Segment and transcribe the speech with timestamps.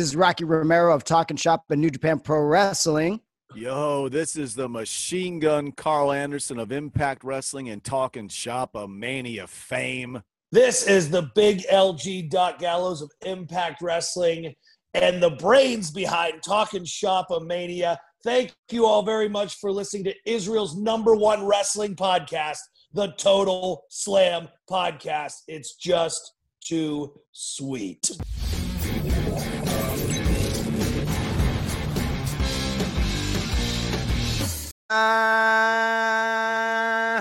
[0.00, 3.20] This is Rocky Romero of Talking Shop and New Japan Pro Wrestling.
[3.54, 8.88] Yo, this is the machine gun Carl Anderson of Impact Wrestling and Talking Shop of
[8.88, 10.22] Mania fame.
[10.52, 14.54] This is the big LG Doc Gallows of Impact Wrestling
[14.94, 17.98] and the brains behind Talking Shop of Mania.
[18.24, 22.60] Thank you all very much for listening to Israel's number one wrestling podcast,
[22.94, 25.34] the Total Slam Podcast.
[25.46, 26.32] It's just
[26.64, 28.10] too sweet.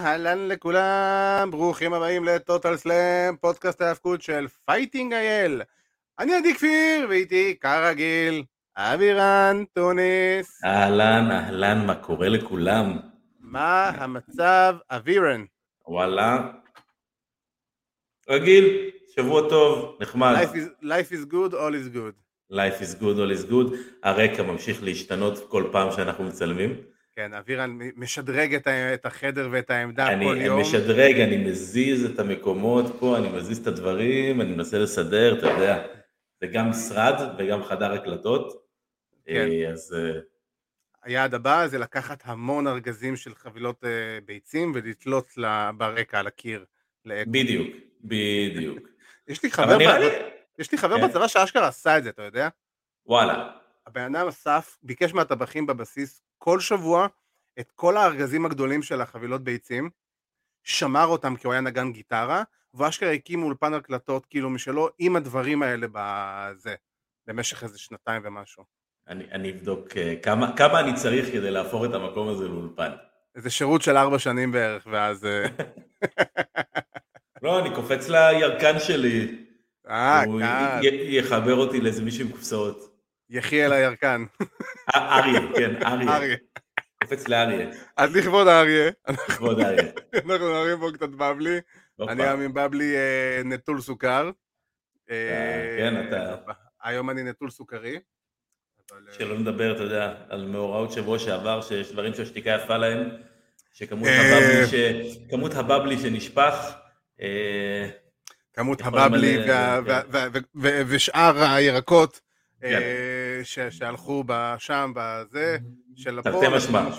[0.01, 5.61] אהלן לכולם, ברוכים הבאים לטוטל סלאם, פודקאסט ההאבקות של פייטינג אייל.
[6.19, 8.43] אני עדי כפיר, ואיתי כרגיל,
[8.77, 10.63] אבירן טוניס.
[10.65, 12.99] אהלן, אהלן, מה קורה לכולם?
[13.39, 15.45] מה המצב, אבירן?
[15.87, 16.51] וואלה.
[18.29, 20.35] רגיל, שבוע טוב, נחמד.
[20.35, 22.13] Life is, life is good, all is good.
[22.51, 23.75] Life is good, all is good.
[24.03, 26.75] הרקע ממשיך להשתנות כל פעם שאנחנו מצלמים.
[27.19, 28.55] כן, אבירן משדרג
[28.93, 30.61] את החדר ואת העמדה כל אני יום.
[30.61, 35.87] משדרג, אני מזיז את המקומות פה, אני מזיז את הדברים, אני מנסה לסדר, אתה יודע.
[36.41, 38.65] זה גם משרד וגם חדר הקלטות.
[39.25, 39.49] כן.
[39.51, 40.19] אה, אז אה,
[41.03, 45.33] היעד הבא זה לקחת המון ארגזים של חבילות אה, ביצים ולתלות
[45.77, 46.65] ברקע על הקיר.
[47.05, 47.31] לאקו.
[47.31, 47.67] בדיוק,
[48.01, 48.79] בדיוק.
[49.27, 50.07] יש לי חבר נראה ב- לי...
[50.59, 51.07] יש לי חבר כן.
[51.07, 52.49] בצבא שאשכרה עשה את זה, אתה יודע?
[53.05, 53.58] וואלה.
[53.89, 57.07] הבן אדם אסף, ביקש מהטבחים בבסיס כל שבוע
[57.59, 59.89] את כל הארגזים הגדולים של החבילות ביצים,
[60.63, 65.63] שמר אותם כי הוא היה נגן גיטרה, ואשכרה הקים אולפן הקלטות כאילו משלו עם הדברים
[65.63, 66.75] האלה בזה,
[67.27, 68.63] במשך איזה שנתיים ומשהו.
[69.07, 72.91] אני, אני אבדוק אה, כמה, כמה אני צריך כדי להפוך את המקום הזה לאולפן.
[73.35, 75.25] איזה שירות של ארבע שנים בערך, ואז...
[75.25, 75.45] אה,
[77.43, 79.45] לא, אני קופץ לירקן שלי.
[79.87, 82.88] אה, הוא כאן, י- י- יחבר אותי לאיזה מישהו עם קופסאות.
[83.29, 84.25] יחיאל הירקן,
[84.95, 86.15] אה, אריה, כן, אריה.
[86.15, 86.35] אריה.
[87.03, 87.67] קופץ לאריה.
[87.97, 88.91] אז לכבוד האריה,
[89.27, 89.83] כבוד אריה.
[90.15, 91.59] אנחנו נרים פה קצת בבלי.
[92.09, 94.31] אני היום עם בבלי אה, נטול סוכר.
[95.09, 96.35] אה, כן, אתה-
[96.83, 97.99] היום אני נטול סוכרי.
[99.11, 103.09] שלא נדבר, אתה יודע, על מאורעות שבוע שעבר, שיש דברים שהשתיקה יפה להם,
[103.73, 104.07] שכמות.
[105.55, 106.55] הבבלי, שנשפך,
[108.53, 109.81] כמות הבבלי כן.
[110.87, 112.21] ושאר הירקות
[113.43, 115.57] ש- שהלכו ב- שם בזה
[115.95, 116.57] של תרתי הפה.
[116.57, 116.89] משמע.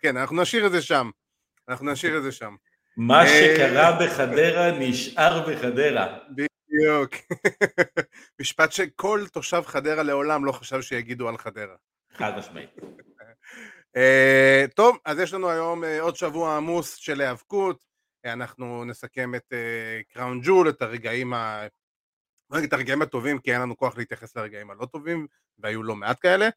[0.00, 1.10] כן, אנחנו נשאיר את זה שם.
[1.68, 2.54] אנחנו נשאיר את זה שם.
[2.96, 3.28] מה אה.
[3.28, 6.18] שקרה בחדרה נשאר בחדרה.
[6.30, 7.14] בדיוק.
[8.40, 11.74] משפט שכל תושב חדרה לעולם לא חשב שיגידו על חדרה.
[12.16, 12.70] חד משמעית.
[13.96, 17.84] אה, טוב, אז יש לנו היום אה, עוד שבוע עמוס של היאבקות.
[18.26, 19.52] אה, אנחנו נסכם את
[20.12, 21.32] קראון ג'ול, את הרגעים
[22.50, 25.26] לא נגיד את הרגעים הטובים, כי אין לנו כוח להתייחס לרגעים הלא טובים,
[25.58, 26.48] והיו לא מעט כאלה.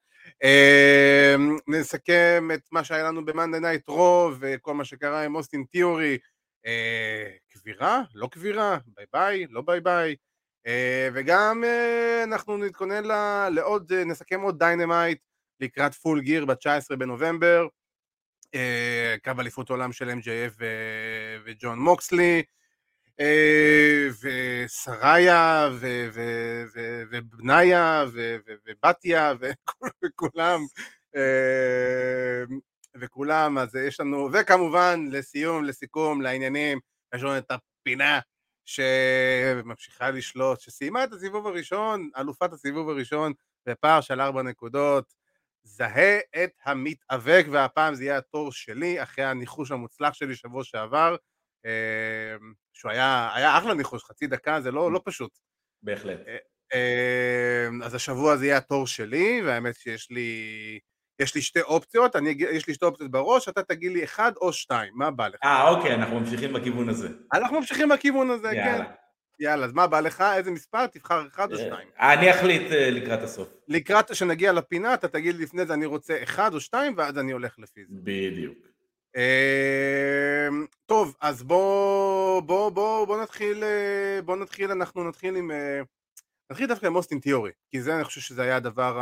[0.43, 1.35] אה,
[1.67, 6.17] נסכם את מה שהיה לנו ב-Monday Night Raw וכל מה שקרה עם אוסטין תיאורי.
[7.49, 8.01] קבורה?
[8.13, 8.77] לא קבורה?
[8.85, 9.45] ביי ביי?
[9.49, 10.15] לא ביי ביי?
[10.67, 13.03] אה, וגם אה, אנחנו נתכונן
[13.51, 15.19] לעוד, אה, נסכם עוד Dynamite
[15.59, 17.67] לקראת Full Gear ב-19 בנובמבר,
[19.23, 20.61] קרב אליפות עולם של MJF
[21.45, 22.43] וג'ון מוקסלי,
[23.19, 28.05] אה, וסראיה ו- ו- ו- ובניה
[28.65, 30.59] ובתיה וכול- וכולם,
[31.15, 32.43] אה,
[32.95, 36.79] וכולם, אז יש לנו, וכמובן לסיום, לסיכום, לעניינים,
[37.15, 38.19] יש לנו את הפינה
[38.65, 43.33] שממשיכה לשלוט, שסיימה את הסיבוב הראשון, אלופת הסיבוב הראשון,
[43.65, 45.13] בפער של ארבע נקודות.
[45.63, 51.15] זהה את המתאבק, והפעם זה יהיה התור שלי, אחרי הניחוש המוצלח שלי שבוע שעבר,
[51.65, 52.35] אה,
[52.79, 55.31] שהוא היה, היה אחלה ניחוש, חצי דקה, זה לא, לא פשוט.
[55.83, 56.19] בהחלט.
[56.73, 60.29] אה, אז השבוע זה יהיה התור שלי, והאמת שיש לי,
[61.21, 64.53] יש לי שתי אופציות, אני, יש לי שתי אופציות בראש, אתה תגיד לי אחד או
[64.53, 65.35] שתיים, מה בא לך?
[65.43, 67.07] אה, אוקיי, אנחנו ממשיכים בכיוון הזה.
[67.33, 68.55] אנחנו ממשיכים בכיוון הזה, כן.
[68.55, 68.85] יאללה.
[69.39, 70.23] יאללה, אז מה בא לך?
[70.37, 70.87] איזה מספר?
[70.87, 71.59] תבחר אחד או.
[71.99, 73.49] אה, אני אחליט אה, לקראת הסוף.
[73.67, 77.59] לקראת שנגיע לפינה, אתה תגיד לפני זה אני רוצה אחד או שתיים, ואז אני הולך
[77.59, 77.95] לפי זה.
[78.03, 78.68] בדיוק.
[79.15, 85.81] אמ, טוב, אז בוא, בוא, בוא, בוא נתחיל, אה, בוא נתחיל, אנחנו נתחיל עם, אה,
[86.51, 88.99] נתחיל דווקא עם אוסטין תיאורי, כי זה אני חושב שזה היה הדבר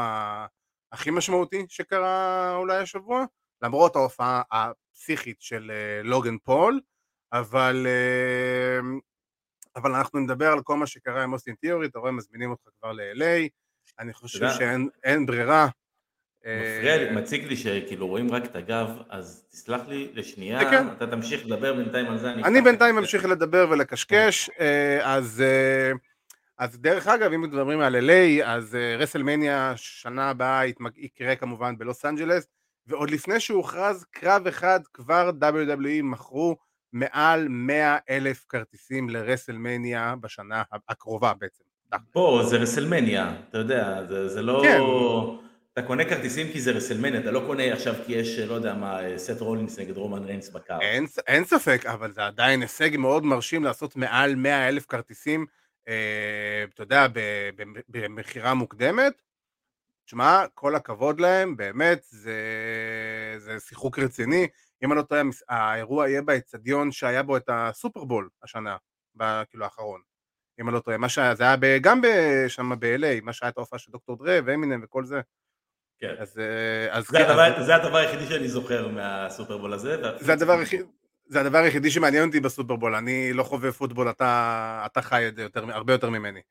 [0.91, 3.25] הכי משמעותי שקרה אולי השבוע,
[3.61, 6.81] למרות ההופעה הפסיכית של אה, לוגן פול,
[7.33, 8.79] אבל, אה,
[9.75, 12.91] אבל אנחנו נדבר על כל מה שקרה עם אוסטין תיאורי, אתה רואה, מזמינים אותך כבר
[12.91, 13.49] ל-LA,
[13.99, 14.49] אני חושב.
[14.57, 15.67] שאין אין ברירה.
[16.45, 20.71] מפריע לי, אה, מציג לי שכאילו רואים רק את הגב, אז תסלח לי כן, לשנייה,
[20.71, 20.87] כן.
[20.97, 22.31] אתה תמשיך לדבר בינתיים על זה.
[22.31, 25.91] אני אפתח בינתיים ממשיך לדבר ולקשקש, אה, אז, אה,
[26.57, 30.61] אז דרך אגב, אם מדברים על LA, אז רסלמניה שנה הבאה
[30.97, 32.47] יקרה כמובן בלוס אנג'לס,
[32.87, 36.55] ועוד לפני שהוכרז קרב אחד, כבר WWE מכרו
[36.93, 41.63] מעל 100 אלף כרטיסים לרסלמניה בשנה הקרובה בעצם.
[42.13, 44.61] בוא, זה רסלמניה, אתה יודע, זה, זה לא...
[44.63, 44.79] כן.
[45.77, 48.99] אתה קונה כרטיסים כי זה רסלמניה, אתה לא קונה עכשיו כי יש, לא יודע מה,
[49.17, 50.81] סט רולינס נגד רומן ריינס בקרב.
[50.81, 55.45] אין, אין ספק, אבל זה עדיין הישג מאוד מרשים לעשות מעל 100 אלף כרטיסים,
[55.87, 57.07] אה, אתה יודע,
[57.89, 59.21] במכירה מוקדמת.
[60.05, 62.35] תשמע, כל הכבוד להם, באמת, זה,
[63.37, 64.47] זה שיחוק רציני.
[64.83, 68.77] אם אני לא טועה, האירוע יהיה באצטדיון שהיה בו את הסופרבול השנה,
[69.49, 70.01] כאילו האחרון.
[70.59, 72.01] אם אני לא טועה, מה שהיה, זה היה גם
[72.47, 75.21] שם ב-LA, מה שהיה את ההופעה של דוקטור דרה ואמינם וכל זה.
[75.99, 76.15] כן.
[76.19, 77.65] אז, אה, אז, זה, הדבר, אז...
[77.65, 80.01] זה הדבר היחידי שאני זוכר מהסופרבול הזה.
[80.19, 80.85] זה הדבר, היחיד,
[81.27, 85.41] זה הדבר היחידי שמעניין אותי בסופרבול, אני לא חווה פוטבול, אתה, אתה חי את זה
[85.41, 86.41] יותר, הרבה יותר ממני.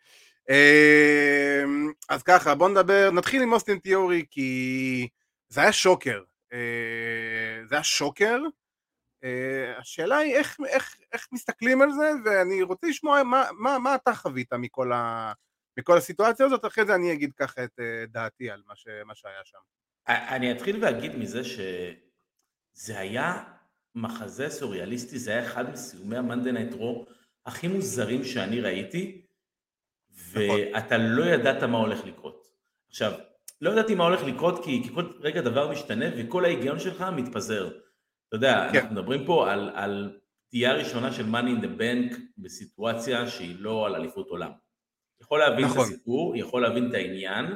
[0.51, 5.09] אמ, אז ככה, בוא נדבר, נתחיל עם אוסטין תיאורי, כי
[5.49, 6.23] זה היה שוקר.
[6.53, 6.59] אה,
[7.69, 8.39] זה היה שוקר.
[9.25, 13.95] אה, השאלה היא איך, איך, איך מסתכלים על זה, ואני רוצה לשמוע מה, מה, מה
[13.95, 15.33] אתה חווית מכל ה...
[15.79, 19.15] מכל הסיטואציה הזאת, אחרי זה אני אגיד ככה את אה, דעתי על מה, ש, מה
[19.15, 19.59] שהיה שם.
[20.09, 23.45] אני אתחיל ואגיד מזה שזה היה
[23.95, 27.07] מחזה סוריאליסטי, זה היה אחד מסיומי ה Monday Night Raw
[27.47, 29.27] הכי מוזרים שאני ראיתי,
[30.11, 30.43] נכון.
[30.73, 32.47] ואתה לא ידעת מה הולך לקרות.
[32.89, 33.13] עכשיו,
[33.61, 37.69] לא ידעתי מה הולך לקרות כי, כי כל רגע דבר משתנה וכל ההיגיון שלך מתפזר.
[38.29, 38.79] אתה יודע, כן.
[38.79, 43.87] אנחנו מדברים פה על, על פדייה ראשונה של money in the bank בסיטואציה שהיא לא
[43.87, 44.51] על אליפות עולם.
[45.27, 45.79] יכול להבין נכון.
[45.79, 47.47] את הסיפור, יכול להבין את העניין.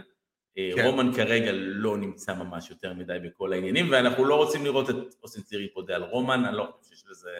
[0.59, 0.87] אה, כן.
[0.87, 5.43] רומן כרגע לא נמצא ממש יותר מדי בכל העניינים, ואנחנו לא רוצים לראות את אוסטין
[5.43, 7.31] צירי פודה על רומן, אני לא חושב שיש לזה...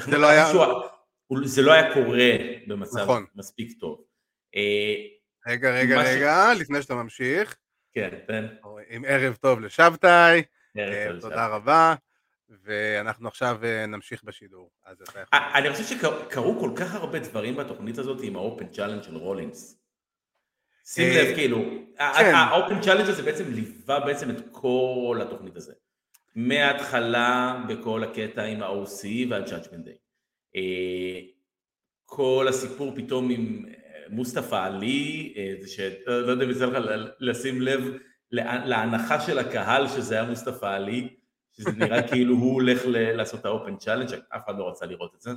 [0.00, 0.52] זה לא היה...
[1.44, 2.30] זה לא היה קורה
[2.66, 3.24] במצב נכון.
[3.34, 4.04] מספיק טוב.
[4.56, 4.94] אה,
[5.46, 6.60] רגע, רגע, רגע, ש...
[6.60, 7.56] לפני שאתה ממשיך.
[7.92, 8.46] כן, תן.
[8.88, 10.42] עם ערב טוב לשבתאי.
[10.76, 11.94] ערב טוב תודה רבה.
[12.64, 14.70] ואנחנו עכשיו אה, נמשיך בשידור.
[15.32, 19.78] אני חושב שקרו כל כך הרבה דברים בתוכנית הזאת עם ה open challenge של רולינס.
[20.84, 21.58] שים לב, אה, כאילו,
[21.98, 22.34] כן.
[22.34, 25.72] ה open challenge הזה בעצם ליווה בעצם את כל התוכנית הזה.
[26.34, 29.98] מההתחלה בכל הקטע עם ה-OC וה-Judgment Day.
[30.56, 31.20] אה,
[32.04, 33.64] כל הסיפור פתאום עם
[34.08, 36.84] מוסטפא עלי, זה שלא יודע אם יצא לך
[37.20, 37.80] לשים לב
[38.32, 41.16] לאנחה של הקהל שזה היה מוסטפא עלי.
[41.52, 44.86] שזה נראה כאילו הוא הולך ל- לעשות את ה open challenge, אף אחד לא רצה
[44.86, 45.30] לראות את זה.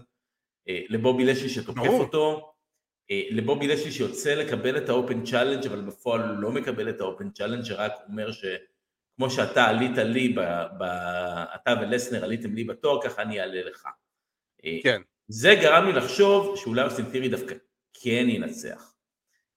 [0.70, 2.54] אה, לבובי לשלי שתוקף אותו,
[3.12, 7.02] אה, לבובי לשלי שיוצא לקבל את ה open challenge אבל בפועל הוא לא מקבל את
[7.02, 10.40] ה open challenge רק אומר שכמו שאתה עלית לי, ב,
[10.80, 10.84] ב,
[11.56, 13.88] אתה ולסנר עליתם לי בתואר, ככה אני אעלה לך.
[14.66, 15.02] אה, כן.
[15.28, 17.56] זה גרם לי לחשוב שאולי אוסטין דווקא
[17.94, 18.96] כן ינצח.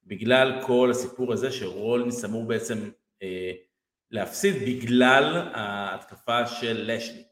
[0.04, 2.90] בגלל כל הסיפור הזה שרולינס אמור בעצם
[3.22, 3.52] אה,
[4.10, 7.24] להפסיד בגלל ההתקפה של לשלי,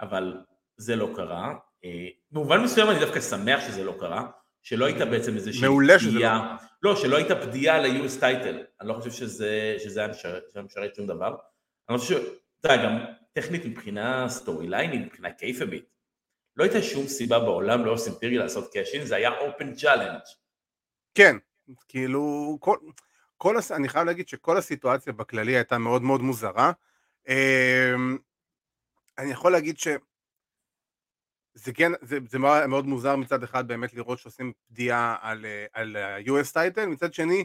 [0.00, 0.44] אבל
[0.76, 1.54] זה לא קרה.
[1.84, 4.30] אה, במובן מסוים אני דווקא שמח שזה לא קרה,
[4.62, 6.56] שלא הייתה בעצם איזושהי מעולה שזה לא קרה.
[6.82, 11.06] לא, שלא הייתה פדייה ל-US title, אני לא חושב שזה, שזה היה משרת, משרת שום
[11.06, 11.36] דבר.
[11.88, 12.26] אני חושב ש...
[12.60, 12.98] אתה יודע, גם
[13.32, 15.84] טכנית מבחינה storyline ית, מבחינה kayfabe ית,
[16.56, 20.20] לא הייתה שום סיבה בעולם לאוסטין פירי לעשות cash in, זה היה open challenge.
[21.14, 21.36] כן,
[21.88, 22.76] כאילו, כל...
[23.42, 23.72] כל, הס...
[23.72, 26.72] אני חייב להגיד שכל הסיטואציה בכללי הייתה מאוד מאוד מוזרה.
[27.28, 28.18] אמ,
[29.18, 29.88] אני יכול להגיד ש...
[31.54, 36.52] זה כן, זה, זה מאוד מוזר מצד אחד באמת לראות שעושים פדייה על, על ה-US
[36.52, 37.44] title, מצד שני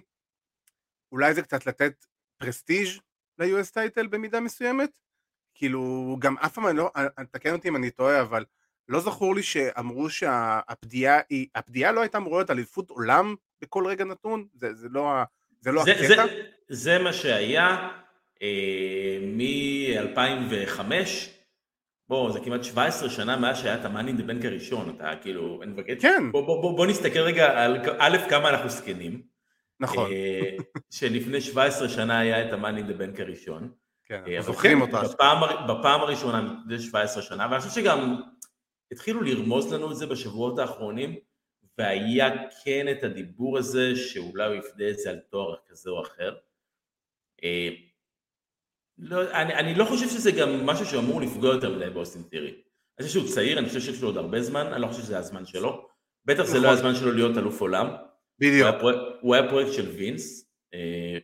[1.11, 2.05] אולי זה קצת לתת
[2.37, 2.87] prestige
[3.37, 4.89] ל-US title במידה מסוימת,
[5.53, 6.91] כאילו גם אף פעם אני לא,
[7.31, 8.45] תקן אותי אם אני טועה, אבל
[8.87, 14.05] לא זכור לי שאמרו שהפדיעה היא, הפדיעה לא הייתה אמורה להיות אליפות עולם בכל רגע
[14.05, 15.23] נתון, זה, זה לא
[15.65, 16.25] זה לא זה, הקטע?
[16.27, 17.89] זה, זה מה שהיה
[18.41, 20.81] אה, מ-2005,
[22.09, 25.71] בוא, זה כמעט 17 שנה מאז שהיה את המאני דה בנק הראשון, אתה כאילו, אני
[25.71, 26.31] מבקש, כן.
[26.31, 29.21] בוא, בוא, בוא, בוא נסתכל רגע על א', כמה אנחנו זקנים.
[29.79, 30.11] נכון.
[30.11, 30.55] אה,
[30.89, 33.71] שלפני 17 שנה היה את המאני דה בנק הראשון.
[34.03, 35.07] כן, אנחנו זוכרים כן, אותה.
[35.07, 38.21] בפעם, בפעם הראשונה, זה 17 שנה, ואני חושב שגם
[38.91, 41.15] התחילו לרמוז לנו את זה בשבועות האחרונים.
[41.77, 42.29] והיה
[42.63, 46.35] כן את הדיבור הזה שאולי הוא יפדה את זה על תואר כזה או אחר.
[47.43, 47.69] אה,
[48.97, 52.61] לא, אני, אני לא חושב שזה גם משהו שאמור לפגוע יותר מדי באוסטין טירי.
[52.99, 55.17] אני חושב שהוא צעיר, אני חושב שיש לו עוד הרבה זמן, אני לא חושב שזה
[55.17, 55.87] הזמן שלו.
[56.25, 56.73] בטח זה לא נכון.
[56.73, 57.87] הזמן שלו להיות אלוף עולם.
[58.39, 58.67] בדיוק.
[58.81, 61.17] הוא היה, הוא היה פרויקט של וינס, אה,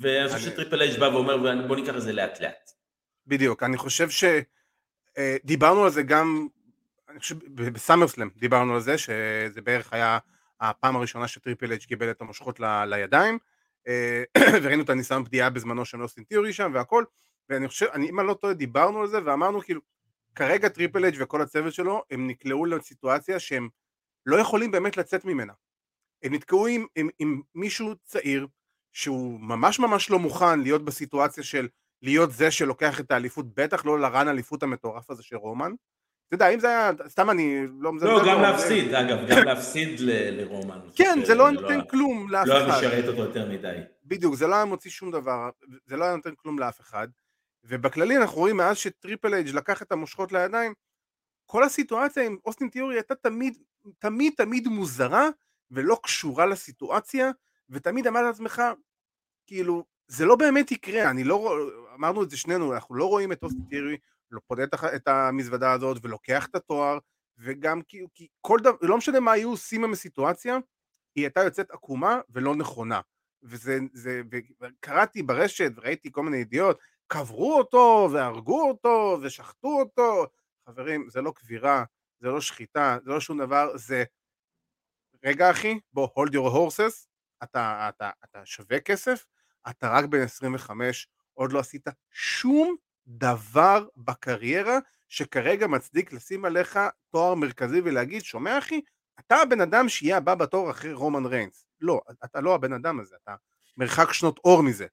[0.00, 2.70] ואני חושב ש Triple H בא ואומר בוא ניקח את זה לאט לאט.
[3.26, 6.48] בדיוק, אני חושב שדיברנו אה, על זה גם
[7.10, 10.18] אני חושב ב SummerSlam דיברנו על זה שזה בערך היה
[10.60, 13.38] הפעם הראשונה ש Triple H קיבל את המושכות ל, לידיים,
[13.88, 14.22] אה,
[14.62, 17.04] וראינו את הניסיון פדייה בזמנו של אוסטין תיאורי שם והכל,
[17.48, 19.80] ואני חושב, אני, אם אני לא טועה, דיברנו על זה ואמרנו כאילו,
[20.34, 23.68] כרגע Triple H וכל הצוות שלו, הם נקלעו לסיטואציה שהם
[24.26, 25.52] לא יכולים באמת לצאת ממנה.
[26.22, 28.46] הם נתקעו עם, עם, עם מישהו צעיר,
[28.92, 31.68] שהוא ממש ממש לא מוכן להיות בסיטואציה של
[32.02, 35.72] להיות זה שלוקח את האליפות, בטח לא לרן האליפות המטורף הזה של רומן.
[36.30, 38.12] אתה יודע, אם זה היה, סתם אני לא מזלזל.
[38.12, 40.78] לא, גם להפסיד, אגב, גם להפסיד לרומן.
[40.96, 42.68] כן, זה לא נותן לא כלום לאף אחד.
[42.68, 43.76] לא משרת אותו יותר מדי.
[44.04, 45.50] בדיוק, זה לא היה מוציא שום דבר,
[45.86, 47.08] זה לא היה נותן כלום לאף אחד.
[47.64, 50.74] ובכללי אנחנו רואים מאז שטריפל אייג' לקח את המושכות לידיים,
[51.46, 53.58] כל הסיטואציה עם אוסטין תיאורי הייתה תמיד,
[53.98, 55.28] תמיד תמיד מוזרה
[55.70, 57.30] ולא קשורה לסיטואציה,
[57.70, 58.62] ותמיד אמרת לעצמך,
[59.46, 61.58] כאילו, זה לא באמת יקרה, אני לא,
[61.94, 63.96] אמרנו את זה שנינו, אנחנו לא רואים את אוסטין תיאורי
[64.46, 64.64] פודה
[64.96, 66.98] את המזוודה הזאת ולוקח את התואר,
[67.38, 70.58] וגם כי, כי כל דבר, לא משנה מה היו עושים עם הסיטואציה,
[71.14, 73.00] היא הייתה יוצאת עקומה ולא נכונה.
[73.42, 74.22] וזה, זה,
[74.60, 80.26] וקראתי ברשת וראיתי כל מיני ידיעות, קברו אותו והרגו אותו ושחטו אותו.
[80.66, 81.84] חברים, זה לא קבירה,
[82.20, 84.04] זה לא שחיטה, זה לא שום דבר, זה...
[85.24, 87.06] רגע אחי, בוא, hold your horses,
[87.42, 89.26] אתה, אתה, אתה שווה כסף,
[89.70, 92.76] אתה רק בן 25, עוד לא עשית שום
[93.18, 96.78] דבר בקריירה שכרגע מצדיק לשים עליך
[97.12, 98.80] תואר מרכזי ולהגיד, שומע אחי,
[99.20, 101.66] אתה הבן אדם שיהיה הבא בתור אחרי רומן ריינס.
[101.80, 103.34] לא, אתה לא הבן אדם הזה, אתה
[103.76, 104.86] מרחק שנות אור מזה.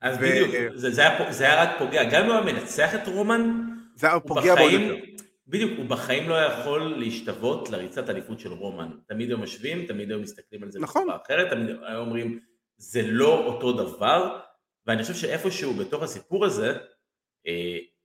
[0.00, 0.20] אז ו...
[0.20, 3.60] בדיוק, זה, זה, היה, זה היה רק פוגע, גם אם הוא היה מנצח את רומן,
[3.94, 5.02] זה היה פוגע בחיים,
[5.46, 8.88] בדיוק, הוא בחיים לא יכול להשתוות לריצת אליפות של רומן.
[9.08, 11.02] תמיד היו משווים, תמיד היו מסתכלים על זה נכון.
[11.02, 12.38] בצורה אחרת, תמיד היו אומרים,
[12.76, 14.40] זה לא אותו דבר,
[14.86, 16.78] ואני חושב שאיפשהו בתוך הסיפור הזה,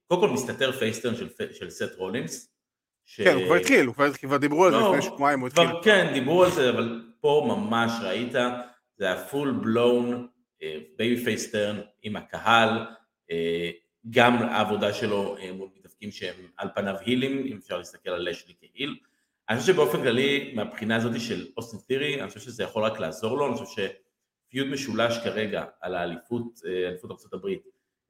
[0.07, 2.53] קודם כל מסתתר face turn של, של סט רולינס.
[3.05, 3.21] ש...
[3.21, 5.65] כן, הוא כבר התחיל, הוא כבר, כבר דיברו על זה לא, לפני שבועיים, הוא התחיל.
[5.83, 8.31] כן, דיברו על זה, אבל פה ממש ראית,
[8.97, 10.27] זה היה full blown
[10.97, 12.69] babyface turn עם הקהל,
[13.31, 13.71] אה,
[14.09, 18.29] גם העבודה שלו אה, מול מתאבקים שהם על פניו heel ים, אם אפשר להסתכל על
[18.29, 18.97] לשלי כ heel.
[19.49, 23.37] אני חושב שבאופן כללי, מהבחינה הזאת של אוסטין טירי, אני חושב שזה יכול רק לעזור
[23.37, 23.81] לו, אני חושב
[24.47, 27.33] ש feud משולש כרגע על האליפות, אליפות ארצות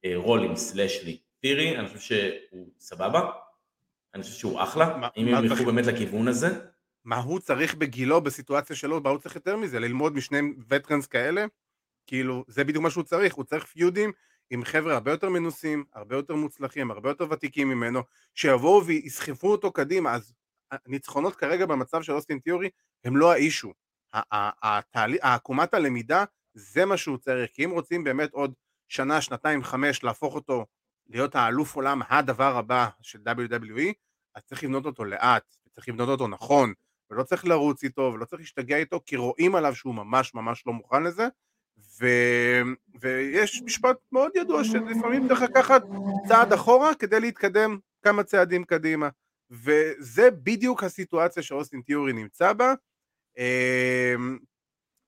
[0.03, 3.31] הברית, רולינס, לשלי, טירי, אני חושב שהוא סבבה,
[4.13, 6.47] אני חושב שהוא אחלה, מה, אם הם ילכו באמת לכיוון הזה.
[7.05, 9.79] מה הוא צריך בגילו, בסיטואציה שלו, מה הוא צריך יותר מזה?
[9.79, 11.45] ללמוד משני וטרנס כאלה?
[12.07, 14.11] כאילו, זה בדיוק מה שהוא צריך, הוא צריך פיודים
[14.49, 18.01] עם חבר'ה הרבה יותר מנוסים, הרבה יותר מוצלחים, הרבה יותר ותיקים ממנו,
[18.35, 20.33] שיבואו ויסחפו אותו קדימה, אז
[20.71, 22.69] הניצחונות כרגע במצב של אוסטין תיאורי
[23.03, 23.73] הם לא האישו.
[25.21, 28.53] העקומת הלמידה זה מה שהוא צריך, כי אם רוצים באמת עוד
[28.89, 30.65] שנה, שנתיים, חמש להפוך אותו
[31.10, 33.93] להיות האלוף עולם הדבר הבא של WWE,
[34.36, 36.74] אז צריך לבנות אותו לאט, צריך לבנות אותו נכון,
[37.12, 40.74] ולא צריך לרוץ איתו, ולא צריך להשתגע איתו, כי רואים עליו שהוא ממש ממש לא
[40.74, 41.27] מוכן לזה,
[42.01, 42.05] ו...
[43.01, 45.84] ויש משפט מאוד ידוע שלפעמים צריך לקחת
[46.27, 49.10] צעד אחורה כדי להתקדם כמה צעדים קדימה,
[49.51, 52.74] וזה בדיוק הסיטואציה שאוסטין תיאורי נמצא בה.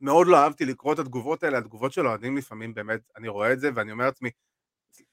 [0.01, 3.59] מאוד לא אהבתי לקרוא את התגובות האלה, התגובות של אוהדים לפעמים באמת, אני רואה את
[3.59, 4.29] זה ואני אומר לעצמי,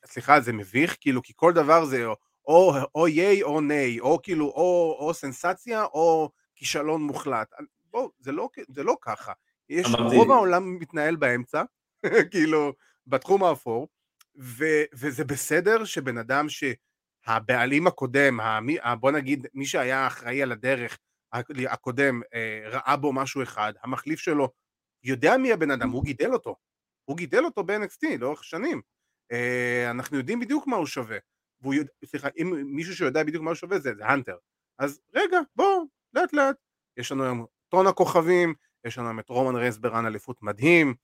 [0.06, 2.16] סליחה, זה מביך, כאילו, כי כל דבר זה או,
[2.46, 7.52] או, או ייי או ניי, או כאילו, או, או סנסציה או כישלון מוחלט.
[7.90, 9.32] בואו, זה, לא, זה לא ככה.
[9.68, 10.16] יש, אמרתי...
[10.16, 11.62] רוב העולם מתנהל באמצע,
[12.30, 12.72] כאילו,
[13.06, 13.88] בתחום האפור,
[14.40, 14.64] ו,
[14.94, 20.98] וזה בסדר שבן אדם שהבעלים הקודם, המי, בוא נגיד, מי שהיה אחראי על הדרך
[21.70, 24.48] הקודם, אה, ראה בו משהו אחד, המחליף שלו
[25.04, 26.56] יודע מי הבן אדם, הוא גידל אותו.
[27.04, 28.82] הוא גידל אותו ב-NXT לאורך שנים.
[29.32, 31.18] אה, אנחנו יודעים בדיוק מה הוא שווה.
[31.60, 34.36] והוא יודע, סליחה, אם מישהו שיודע בדיוק מה הוא שווה זה, זה הנטר.
[34.78, 36.56] אז רגע, בואו, לאט לאט.
[36.96, 40.94] יש לנו היום טון הכוכבים, יש לנו היום את רומן ריינס ברן אליפות מדהים.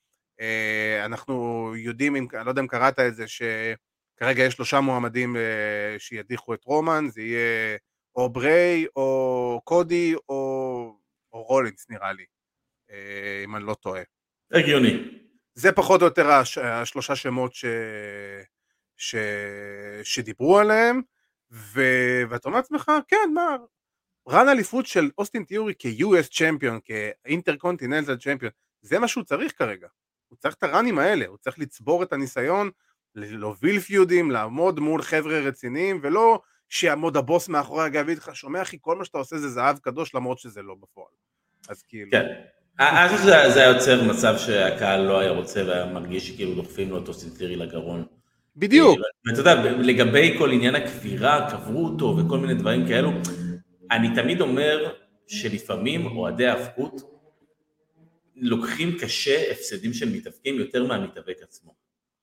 [0.40, 5.36] אה, אנחנו יודעים, אם, אני לא יודע אם קראת את זה, שכרגע יש שלושה מועמדים
[5.36, 7.76] אה, שידיחו את רומן, זה יהיה
[8.16, 10.98] או בריי, או קודי, או,
[11.32, 12.24] או רולינס נראה לי,
[13.44, 14.02] אם אני לא טועה.
[14.52, 15.20] הגיוני.
[15.54, 17.64] זה פחות או יותר הש, השלושה שמות ש,
[18.96, 19.14] ש,
[20.02, 21.02] שדיברו עליהם,
[21.50, 21.82] ו,
[22.28, 23.56] ואתה אומר לעצמך, כן, מה,
[24.28, 29.88] רן אליפות של אוסטין תיאורי כ-US צ'מפיון, כאינטרקונטיננטל צ'מפיון, זה מה שהוא צריך כרגע.
[30.28, 32.70] הוא צריך את הראנים האלה, הוא צריך לצבור את הניסיון,
[33.14, 38.78] להוביל פיודים, לעמוד מול חבר'ה רציניים, ולא שיעמוד הבוס מאחורי הגב ויגיד לך, שומע אחי,
[38.80, 41.12] כל מה שאתה עושה זה זהב קדוש, למרות שזה לא בפועל.
[41.68, 42.10] אז כאילו...
[42.10, 42.26] כן.
[42.80, 47.02] אני חושב שזה היה יוצר מצב שהקהל לא היה רוצה והיה מרגיש שכאילו דוחפים לו
[47.02, 48.04] את אוסטינטרי לגרון.
[48.56, 48.98] בדיוק.
[49.26, 53.10] ואתה יודע, לגבי כל עניין הקבירה, קברו אותו וכל מיני דברים כאלו,
[53.90, 54.92] אני תמיד אומר
[55.26, 57.02] שלפעמים אוהדי ההפקות
[58.36, 61.74] לוקחים קשה הפסדים של מתאבקים יותר מהמתאבק עצמו.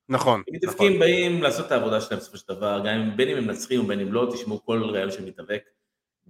[0.09, 0.43] נכון.
[0.51, 0.99] מתאבקים נכון.
[0.99, 4.13] באים לעשות את העבודה שלהם בסופו של דבר, גם בין אם הם מנצחים ובין אם
[4.13, 5.63] לא, תשמעו כל ראיון של מתאבק,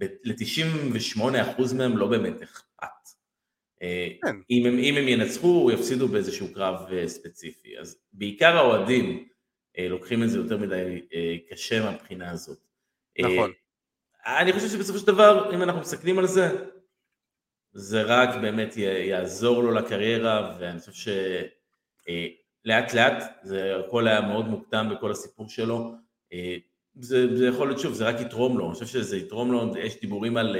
[0.00, 3.01] ל-98% מהם לא באמת אכפת.
[3.82, 4.36] אה, כן.
[4.50, 7.78] אם הם, אם הם ינצחו, יפסידו באיזשהו קרב אה, ספציפי.
[7.78, 9.28] אז בעיקר האוהדים
[9.78, 11.00] אה, לוקחים את זה יותר מדי
[11.50, 12.58] קשה מהבחינה הזאת.
[13.18, 13.52] נכון.
[14.26, 16.48] אני חושב שבסופו של דבר, אם אנחנו מסתכלים על זה,
[17.72, 20.92] זה רק באמת יעזור לו לקריירה, ואני חושב
[22.64, 25.94] שלאט לאט, זה הכל היה מאוד מוקדם בכל הסיפור שלו,
[26.94, 30.00] זה, זה יכול להיות, שוב, זה רק יתרום לו, אני חושב שזה יתרום לו, יש
[30.00, 30.56] דיבורים על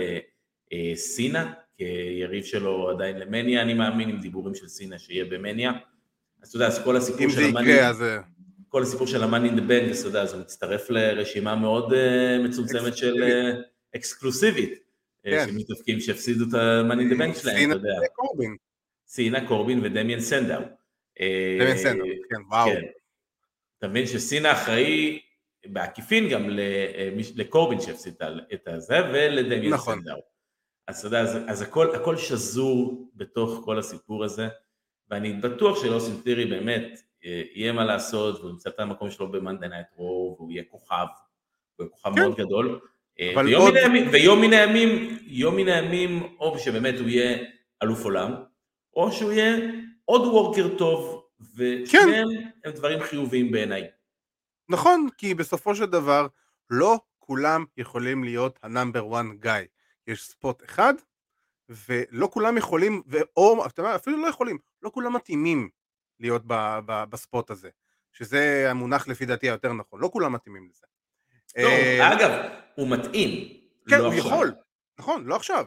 [0.95, 1.53] סינה,
[1.83, 5.73] כיריב שלו עדיין למניה, אני מאמין עם דיבורים של סינה שיהיה במניה.
[6.43, 7.61] אז אתה יודע, אז כל הסיפור של המאני...
[7.61, 8.03] אם זה יקרה, אז...
[8.03, 8.19] אה,
[8.69, 11.97] כל הסיפור של המאני אין דה בנק, אז אתה יודע, הוא מצטרף לרשימה מאוד uh,
[12.45, 14.79] מצומצמת של uh, אקסקלוסיבית,
[15.25, 15.47] כן.
[15.47, 17.91] של מתאבקים שהפסידו את המאני אין דה בנק שלהם, אתה יודע.
[17.95, 18.57] סינה קורבין.
[19.07, 20.61] סינה קורבין ודמיאן סנדאו.
[21.59, 22.71] דמיאן סנדאו, כן, וואו.
[22.71, 22.83] כן.
[23.79, 25.21] אתה מבין שסינה אחראי
[25.67, 26.49] בעקיפין גם
[27.35, 28.15] לקורבין שהפסיד
[28.55, 29.99] את הזה, ולדמיאן נכון.
[29.99, 30.32] סנדאו.
[30.93, 34.49] אז אתה יודע, אז, אז הכל, הכל שזור בתוך כל הסיפור הזה,
[35.11, 39.38] ואני בטוח שלאוסין טירי באמת אה, יהיה מה לעשות, והוא ימצא את המקום שלו ב
[39.38, 41.07] Monday Night Raw, והוא יהיה כוכב,
[41.77, 42.21] הוא יהיה כוכב כן.
[42.21, 42.81] מאוד גדול.
[43.21, 43.73] אה, ויום, עוד...
[43.73, 47.39] מן הימים, ויום מן הימים, יום מן הימים, או שבאמת הוא יהיה
[47.83, 48.35] אלוף עולם,
[48.97, 49.57] או שהוא יהיה
[50.05, 51.25] עוד worker טוב,
[51.57, 52.69] ושניהם כן.
[52.69, 53.87] הם דברים חיוביים בעיניי.
[54.69, 56.27] נכון, כי בסופו של דבר
[56.71, 59.53] לא כולם יכולים להיות ה number 1 guy.
[60.07, 60.95] יש spot אחד,
[61.69, 63.03] ולא כולם יכולים,
[63.37, 65.69] או אתה יודע, אפילו לא יכולים, לא כולם מתאימים
[66.21, 66.55] להיות ב,
[66.87, 67.71] ב, ב spot הזה,
[68.13, 70.87] שזה המונח לפי דעתי היותר נכון, לא כולם מתאימים לזה.
[71.57, 72.31] לא, אה, אגב,
[72.75, 73.59] הוא מתאים.
[73.89, 74.27] כן, לא הוא עכשיו.
[74.27, 74.55] יכול,
[74.99, 75.67] נכון, לא עכשיו.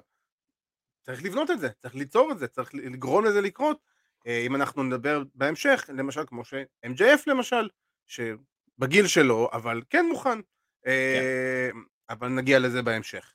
[1.02, 3.80] צריך לבנות את זה, צריך ליצור את זה, צריך לגרום לזה לקרות.
[4.28, 7.70] אה, אם אנחנו נדבר בהמשך, למשל כמו ש-MJF למשל,
[8.08, 10.40] שבגיל שלו, אבל כן מוכן,
[10.88, 11.80] אה, כן.
[12.10, 13.34] אבל נגיע לזה בהמשך.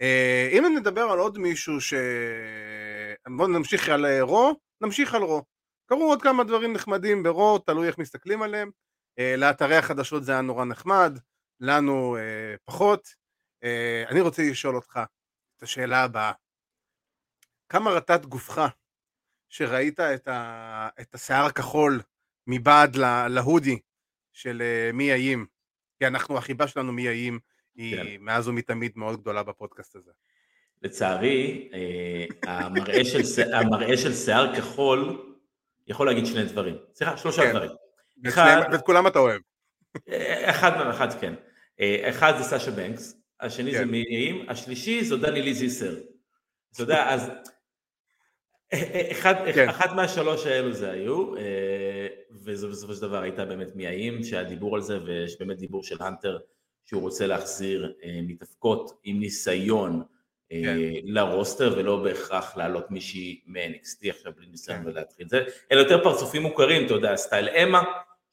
[0.00, 1.94] אה, אם נדבר על עוד מישהו ש...
[3.36, 5.42] בואו נמשיך על אה, רו, נמשיך על רו.
[5.86, 8.70] קרו עוד כמה דברים נחמדים ברו, תלוי איך מסתכלים עליהם.
[9.18, 11.18] אה, לאתרי החדשות זה היה נורא נחמד,
[11.60, 12.16] לנו
[12.64, 13.24] פחות.
[14.08, 15.00] אני רוצה לשאול אותך
[15.56, 16.32] את השאלה הבאה.
[17.68, 18.60] כמה רטט גופך
[19.48, 20.88] שראית את, ה...
[21.00, 22.00] את השיער הכחול
[22.46, 22.96] מבעד
[23.28, 23.78] להודי
[24.32, 25.46] של מי האיים?
[25.98, 27.38] כי אנחנו, החיבה שלנו מי האיים
[27.76, 28.06] היא כן.
[28.20, 30.10] מאז ומתמיד מאוד גדולה בפודקאסט הזה.
[30.82, 35.34] לצערי, אה, המראה של, המראה של שיער כחול
[35.86, 36.76] יכול להגיד שני דברים.
[36.94, 37.50] סליחה, שלושה כן.
[37.50, 37.70] דברים.
[38.26, 39.40] אחד, ואת כולם אתה אוהב.
[40.08, 41.34] אה, אחד, אחד כן.
[41.80, 43.78] אה, אחד זה סאשה בנקס, השני כן.
[43.78, 44.04] זה מי
[44.48, 45.94] השלישי זו דני לי זיסר.
[46.72, 47.30] אתה יודע, אז
[49.12, 49.68] אחד, כן.
[49.68, 51.32] אחת מהשלוש האלו זה היו,
[52.44, 55.84] וזה בסופו של דבר הייתה באמת מי האם, שהיה דיבור על זה, ויש באמת דיבור
[55.84, 56.38] של האנטר
[56.84, 60.02] שהוא רוצה להחזיר אה, מתאבקות עם ניסיון
[60.52, 60.78] אה, כן.
[61.04, 64.86] לרוסטר ולא בהכרח להעלות מישהי מ-NXT עכשיו בלי ניסיון כן.
[64.86, 67.82] ולהתחיל זה, אלא יותר פרצופים מוכרים, אתה יודע, סטייל אמה,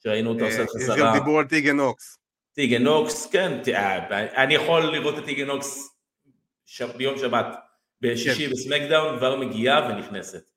[0.03, 0.95] שראינו אותו עושה חזרה.
[0.95, 2.17] יש גם דיבור על טיגן נוקס.
[2.53, 5.88] טיגן נוקס, כן, אה, אני יכול לראות את טיגן נוקס
[6.97, 7.45] ביום שבת,
[8.01, 8.51] בשישי כן.
[8.51, 10.49] ב SmackDown, כבר מגיעה ונכנסת.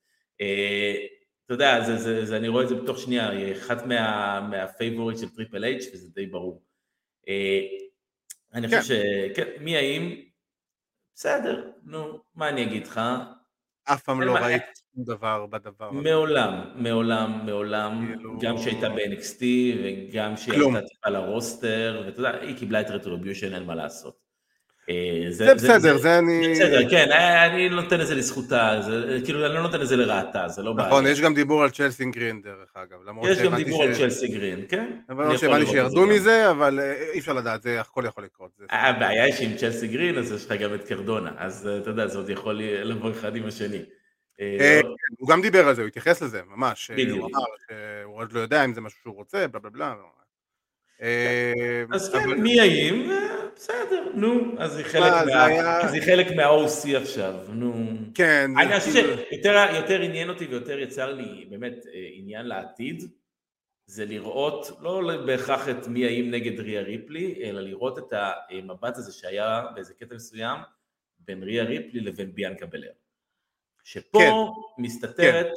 [1.47, 4.64] אתה יודע, זה, זה, זה, אני רואה את זה בתוך שנייה, היא אחת מה, מה
[4.64, 6.63] favorite של טריפל אייץ' וזה די ברור.
[8.55, 9.33] אני חושב כן.
[9.35, 10.15] שכן, מיה ים?
[11.15, 13.01] בסדר, נו, מה אני אגיד לך?
[13.85, 14.65] אף פעם לא ראיתי
[14.95, 16.01] שום דבר בדבר הזה.
[16.01, 19.43] מעולם, מעולם, מעולם, כאילו- גם כשהייתה ב-NXT
[19.85, 24.24] וגם כשהיא הייתה טיפה לרוסטר, ואתה יודע, היא קיבלה את רטריביושן, אין מה לעשות.
[24.91, 26.53] אה, זה בסדר, זה אני...
[26.55, 28.81] בסדר, כן, אה, אני נותן את זה לזכותה,
[29.25, 30.89] כאילו אני לא נותן את זה לרעתה, זה לא בעיה.
[30.89, 32.99] נכון, יש גם דיבור על צ'לסי גרין דרך אגב.
[33.25, 34.91] יש גם דיבור על צ'לסי גרין, כן.
[35.09, 38.51] אבל לא שהבנתי שירדו מזה, אבל אה, אי אפשר לדעת, זה הכל יכול לקרות.
[38.71, 42.19] הבעיה היא שעם צ'לסי גרין, אז יש לך גם את קרדונה, אז אתה יודע, זה
[42.19, 43.83] עוד יכול לבוא אחד עם השני.
[45.19, 46.91] הוא גם דיבר על זה, הוא התייחס לזה, ממש.
[46.91, 47.19] בדיוק.
[47.19, 49.95] הוא אמר שהוא עוד לא יודע אם זה משהו שהוא רוצה, בלה בלה בלה.
[51.93, 53.11] אז כן, מי האם?
[53.57, 54.77] בסדר, נו, אז
[55.95, 57.75] היא חלק מה-OC עכשיו, נו.
[58.15, 58.51] כן.
[58.59, 59.17] אני חושב כאילו-
[59.75, 63.03] שיותר עניין אותי ויותר יצר לי באמת אה, עניין לעתיד,
[63.87, 68.13] זה לראות לא בהכרח את מי האם נגד ריה ריפלי, אלא לראות את
[68.51, 70.59] המבט הזה שהיה באיזה קטע מסוים
[71.19, 72.93] בין ריה ריפלי לבין ביאנקה בלייר.
[73.85, 74.83] שפה כן.
[74.83, 75.53] מסתתרת כן.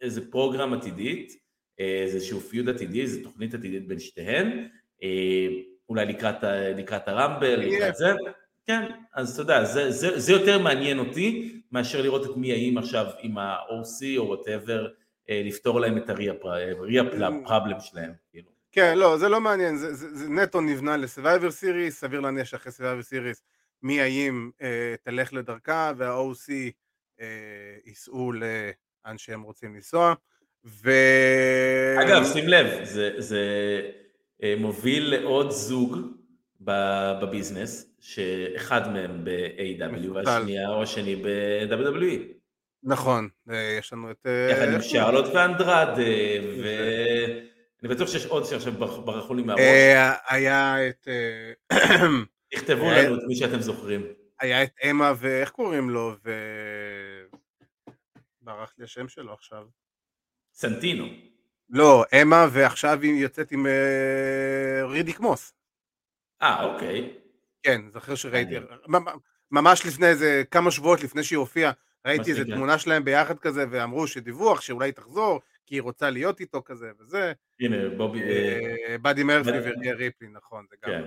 [0.00, 1.47] איזה program עתידית,
[1.80, 4.68] אה, איזשהו feud עתידי, איזו תוכנית עתידית בין שתיהן.
[5.02, 5.48] אה,
[5.88, 6.44] אולי לקראת,
[6.76, 8.12] לקראת ה Rumble, לקראת זה,
[8.66, 8.82] כן,
[9.14, 13.06] אז אתה יודע, זה, זה, זה יותר מעניין אותי מאשר לראות את מיה ים עכשיו
[13.20, 14.88] עם ה-OC או whatever,
[15.28, 16.32] לפתור להם את ה-Rhea
[17.44, 18.12] problem שלהם.
[18.30, 18.50] כאילו.
[18.72, 22.46] כן, לא, זה לא מעניין, זה, זה, זה נטו נבנה ל Survivor Series, סביר להניח
[22.46, 23.42] שאחרי סווייבר סיריס
[23.82, 26.50] מי האם אה, תלך לדרכה וה-OC
[27.20, 27.26] אה,
[27.84, 30.14] ייסעו לאן שהם רוצים לנסוע.
[30.64, 30.90] ו...
[32.02, 33.40] אגב, שים לב, זה, זה
[34.42, 35.98] אה, מוביל לעוד זוג
[36.60, 42.32] ב business, שאחד מהם ב-AEW והשנייה או השני ב-WWE.
[42.82, 44.26] נכון, אה, יש לנו את...
[44.26, 45.88] אה, יחד עם שרלוט ואנדרד,
[46.62, 48.72] ואני בטוח שיש עוד שעכשיו
[49.04, 49.60] ברחו לי מהראש.
[50.28, 51.08] היה את...
[52.54, 54.06] תכתבו לנו את מי שאתם זוכרים.
[54.40, 56.14] היה את אמה ואיך קוראים לו?
[56.24, 56.32] ו...
[58.42, 59.66] ברח לי השם שלו עכשיו.
[60.58, 61.06] סנטינו.
[61.70, 65.54] לא, אמה ועכשיו היא יוצאת עם uh, רידיק מוס.
[66.42, 67.10] אה, אוקיי.
[67.62, 68.54] כן, זוכר שראיתי,
[69.50, 71.72] ממש לפני איזה כמה שבועות לפני שהיא הופיעה,
[72.06, 76.62] ראיתי איזה תמונה שלהם ביחד כזה, ואמרו שדיווח שאולי תחזור, כי היא רוצה להיות איתו
[76.64, 77.32] כזה וזה.
[77.60, 78.22] הנה, בובי...
[78.22, 80.92] אה, באדי מרפי וריה ריפלי, נכון, זה גם.
[80.92, 81.04] כן.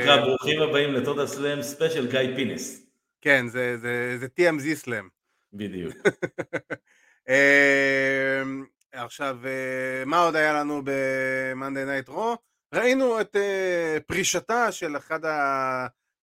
[0.00, 2.86] נקרא ברוכים הבאים לטוטאל סלאם special גיא פינס.
[3.20, 5.08] כן, זה TMZ סלאם.
[5.52, 5.94] בדיוק.
[7.28, 12.36] אמ, עכשיו, אה, מה עוד היה לנו ב-Monday Night Raw?
[12.74, 15.20] ראינו את uh, פרישתה של אחת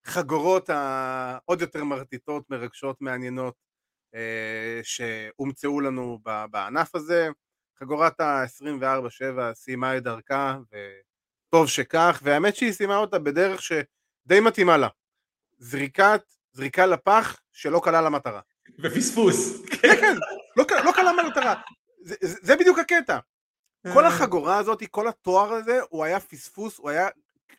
[0.06, 3.54] החגורות העוד יותר מרטיטות, מרגשות, מעניינות
[4.14, 4.18] uh,
[4.82, 6.18] שהומצאו לנו
[6.50, 7.28] בענף הזה.
[7.78, 10.58] חגורת ה-24-7 סיימה את דרכה,
[11.48, 14.88] וטוב שכך, והאמת שהיא סיימה אותה בדרך שדי מתאימה לה.
[15.58, 18.40] זריקת, זריקה לפח שלא קלה למטרה.
[18.78, 19.66] ופספוס.
[19.66, 20.16] כן, כן,
[20.56, 21.54] לא, לא קלה למטרה.
[22.20, 23.18] זה, בדיוק הקטע.
[23.92, 27.08] כל החגורה הזאת, כל התואר הזה, הוא היה פספוס, הוא היה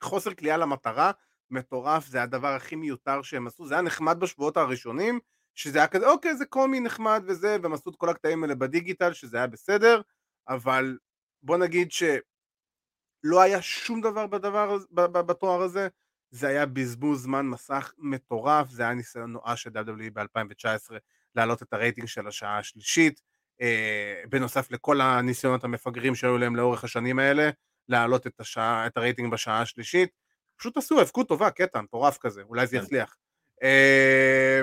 [0.01, 1.11] חוסר כליאה למטרה,
[1.51, 5.19] מטורף, זה הדבר הכי מיותר שהם עשו, זה היה נחמד בשבועות הראשונים,
[5.55, 9.13] שזה היה כזה, אוקיי, זה קומי נחמד וזה, והם עשו את כל הקטעים האלה בדיגיטל,
[9.13, 10.01] שזה היה בסדר,
[10.47, 10.97] אבל
[11.43, 14.77] בוא נגיד שלא היה שום דבר בדבר,
[15.11, 15.87] בתואר הזה,
[16.33, 20.93] זה היה בזבוז זמן מסך מטורף, זה היה ניסיון נואש של WWE ב-2019
[21.35, 23.21] להעלות את הרייטינג של השעה השלישית,
[23.61, 27.49] אה, בנוסף לכל הניסיונות המפגרים שהיו להם לאורך השנים האלה,
[27.89, 30.09] להעלות את, השעה, את הרייטינג בשעה השלישית,
[30.55, 32.83] פשוט עשו האבקות טובה, קטע מטורף כזה, אולי זה כן.
[32.83, 33.17] יצליח.
[33.63, 34.61] אה,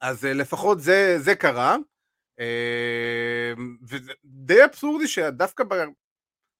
[0.00, 1.76] אז אה, לפחות זה, זה קרה,
[3.88, 5.64] וזה די אבסורדי שדווקא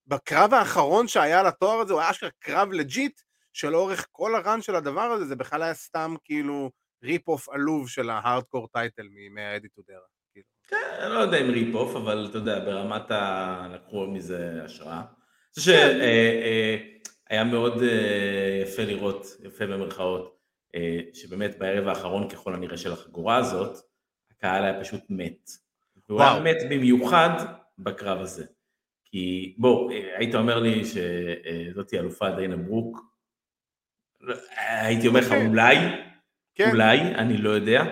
[0.07, 3.21] בקרב האחרון שהיה על התואר הזה, הוא היה אשכרה קרב legit,
[3.57, 6.71] שלאורך כל ה run של הדבר הזה, זה בכלל היה סתם כאילו
[7.05, 9.99] rip off עלוב של ה hardcore title מימי ה attitude era.
[10.69, 13.69] כן, אני לא יודע אם rip off, אבל אתה יודע, ברמת ה...
[13.73, 14.99] לקחו מזה השראה.
[14.99, 15.05] אני
[15.55, 16.79] חושב שהיה
[17.29, 17.37] כן.
[17.37, 20.37] אה, מאוד אה, יפה לראות, יפה במרכאות,
[20.75, 23.77] אה, שבאמת בערב האחרון ככל הנראה של החגורה הזאת,
[24.31, 25.51] הקהל היה פשוט מת.
[26.09, 27.31] והוא היה מת במיוחד
[27.79, 28.45] בקרב הזה.
[29.05, 33.16] כי בוא, היית אומר לי שזאתי אלופה דיינה ברוק,
[34.57, 35.47] הייתי אומר לך אוקיי.
[35.47, 35.77] אולי,
[36.55, 36.71] כן.
[36.71, 37.85] אולי, אני לא יודע,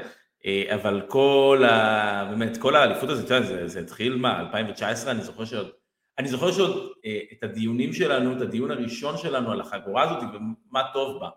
[0.47, 2.27] אה, אבל כל ה...
[2.31, 5.71] באמת, כל האליפות הזאת, זה, זה התחיל מה, 2019, אני זוכר שעוד...
[6.19, 10.83] אני זוכר שעוד אה, את הדיונים שלנו, את הדיון הראשון שלנו על החגורה הזאת ומה
[10.93, 11.29] טוב בה.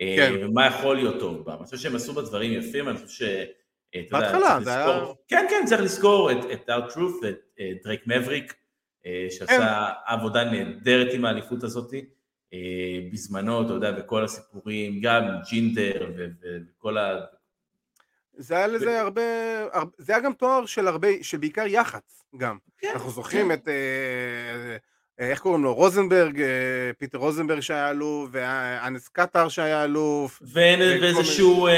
[0.00, 0.32] אה, כן.
[0.40, 1.54] ומה יכול להיות טוב בה.
[1.54, 3.22] אני חושב שהם עשו בה דברים יפים, אני חושב ש...
[4.10, 5.00] בהתחלה, זה היה...
[5.28, 8.54] כן, כן, צריך לזכור את, את Our Truth ואת דרייק מבריק,
[9.30, 9.62] שעשה כן.
[10.06, 11.90] עבודה נהדרת עם האליפות הזאת.
[13.12, 16.10] בזמנו, אתה יודע, בכל הסיפורים, גם ג'ינדר
[16.78, 17.20] וכל ה...
[18.36, 19.22] זה היה לזה הרבה,
[19.98, 22.58] זה היה גם תואר של הרבה, של בעיקר יח"צ גם.
[22.78, 23.52] כן, אנחנו זוכרים כן.
[23.52, 24.76] את, אה, אה,
[25.18, 26.46] איך קוראים לו, רוזנברג, אה,
[26.98, 30.42] פיטר רוזנברג שהיה אלוף, ואנס קטר שהיה אלוף.
[30.42, 31.68] ואיזשהו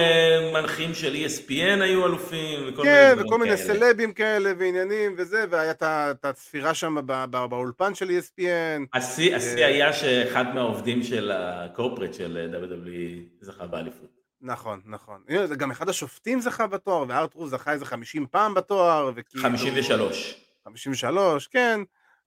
[0.55, 5.73] מנחים של ESPN היו אלופים, וכל כן, מיני וכל מיני סלבים כאלה ועניינים וזה, והיה
[5.83, 6.97] את הצפירה שם
[7.31, 8.87] באולפן של ESPN.
[8.93, 14.25] השיא היה שאחד מהעובדים של הקורפרט של WWE זכה באליפות.
[14.41, 15.21] נכון, נכון.
[15.59, 19.45] גם אחד השופטים זכה בתואר, וארטרו זכה איזה 50 פעם בתואר, וכאילו...
[19.45, 20.45] 53.
[20.65, 21.81] 53, כן.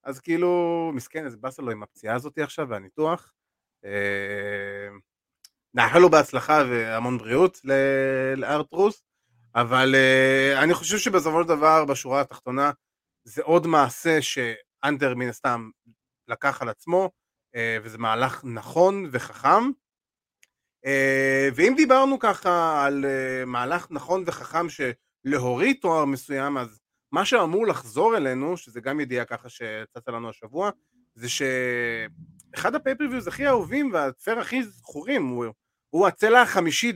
[0.08, 3.34] אז כאילו, מסכן, איזה באסה לו עם הפציעה הזאת עכשיו, והניתוח.
[3.86, 4.90] אה,
[5.74, 7.62] נאחל לו בהצלחה והמון בריאות
[8.38, 9.04] ל R-Truth,
[9.56, 12.72] אבל אה, אני חושב שבסופו של דבר, בשורה התחתונה,
[13.24, 15.70] זה עוד מעשה שהאנטר מן הסתם
[16.28, 17.12] לקח על עצמו,
[17.56, 19.72] אה, וזה מהלך נכון וחכם.
[21.56, 23.06] ואם דיברנו ככה על
[23.46, 26.80] מהלך נכון וחכם שלהוריד תואר מסוים, אז
[27.12, 30.70] מה שאמור לחזור אלינו, שזה גם ידיעה ככה שצצה לנו השבוע,
[31.16, 35.46] זה שאחד ה pay-per-views הכי אהובים והפייר הכי זכורים הוא
[35.90, 36.96] הוא הצלע החמישית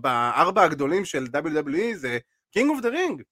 [0.00, 2.18] בארבע הגדולים של WWE, זה
[2.58, 3.22] King of the Ring.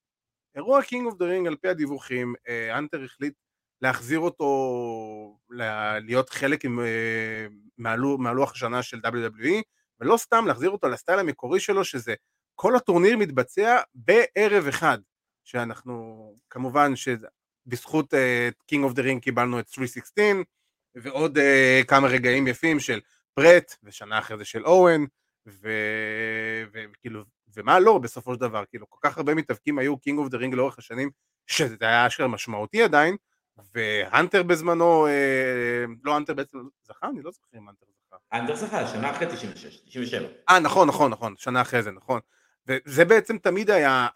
[0.54, 2.34] אירוע King of the Ring על פי הדיווחים,
[2.72, 3.34] אנטר החליט
[3.82, 5.38] להחזיר אותו
[6.00, 6.64] להיות חלק
[8.18, 9.62] מהלוח השנה של WWE,
[10.00, 12.14] ולא סתם להחזיר אותו לסטייל המקורי שלו, שזה
[12.54, 14.98] כל הטורניר מתבצע בערב אחד,
[15.48, 18.14] שאנחנו כמובן שבזכות
[18.72, 20.24] King of the Ring קיבלנו את 316
[20.94, 23.00] ועוד uh, כמה רגעים יפים של
[23.36, 25.04] ברט ושנה אחרי זה של אורן
[25.46, 27.24] וכאילו
[27.56, 30.56] ומה לא בסופו של דבר כאילו כל כך הרבה מתאבקים היו King of the Ring
[30.56, 31.10] לאורך השנים
[31.46, 33.16] שזה היה אשכרה משמעותי עדיין
[33.74, 38.16] והאנטר בזמנו אה, לא האנטר בעצם זכה אני לא זוכר אם האנטר זכה.
[38.32, 40.28] האנטר זכה שנה אחרי 96 97.
[40.48, 42.20] אה נכון נכון נכון שנה אחרי זה נכון
[42.66, 44.08] וזה בעצם תמיד היה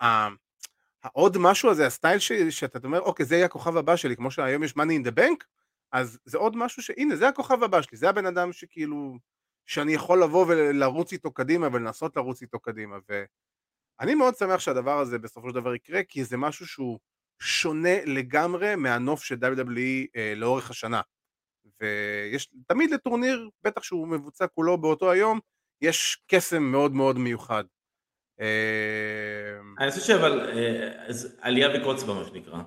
[1.04, 4.62] העוד משהו הזה, הסטייל ש, שאתה אומר, אוקיי, זה יהיה הכוכב הבא שלי, כמו שהיום
[4.62, 5.44] יש money in the bank,
[5.92, 9.18] אז זה עוד משהו שהנה, זה הכוכב הבא שלי, זה הבן אדם שכאילו,
[9.66, 15.18] שאני יכול לבוא ולרוץ איתו קדימה ולנסות לרוץ איתו קדימה, ואני מאוד שמח שהדבר הזה
[15.18, 16.98] בסופו של דבר יקרה, כי זה משהו שהוא
[17.40, 21.00] שונה לגמרי מהנוף של WWE אה, לאורך השנה.
[21.80, 25.40] ויש תמיד לטורניר, בטח שהוא מבוצע כולו באותו היום,
[25.80, 27.64] יש קסם מאוד מאוד מיוחד.
[29.78, 30.88] אני חושב שאבל, אה,
[31.40, 32.58] אליה וקוץ בה מה שנקרא,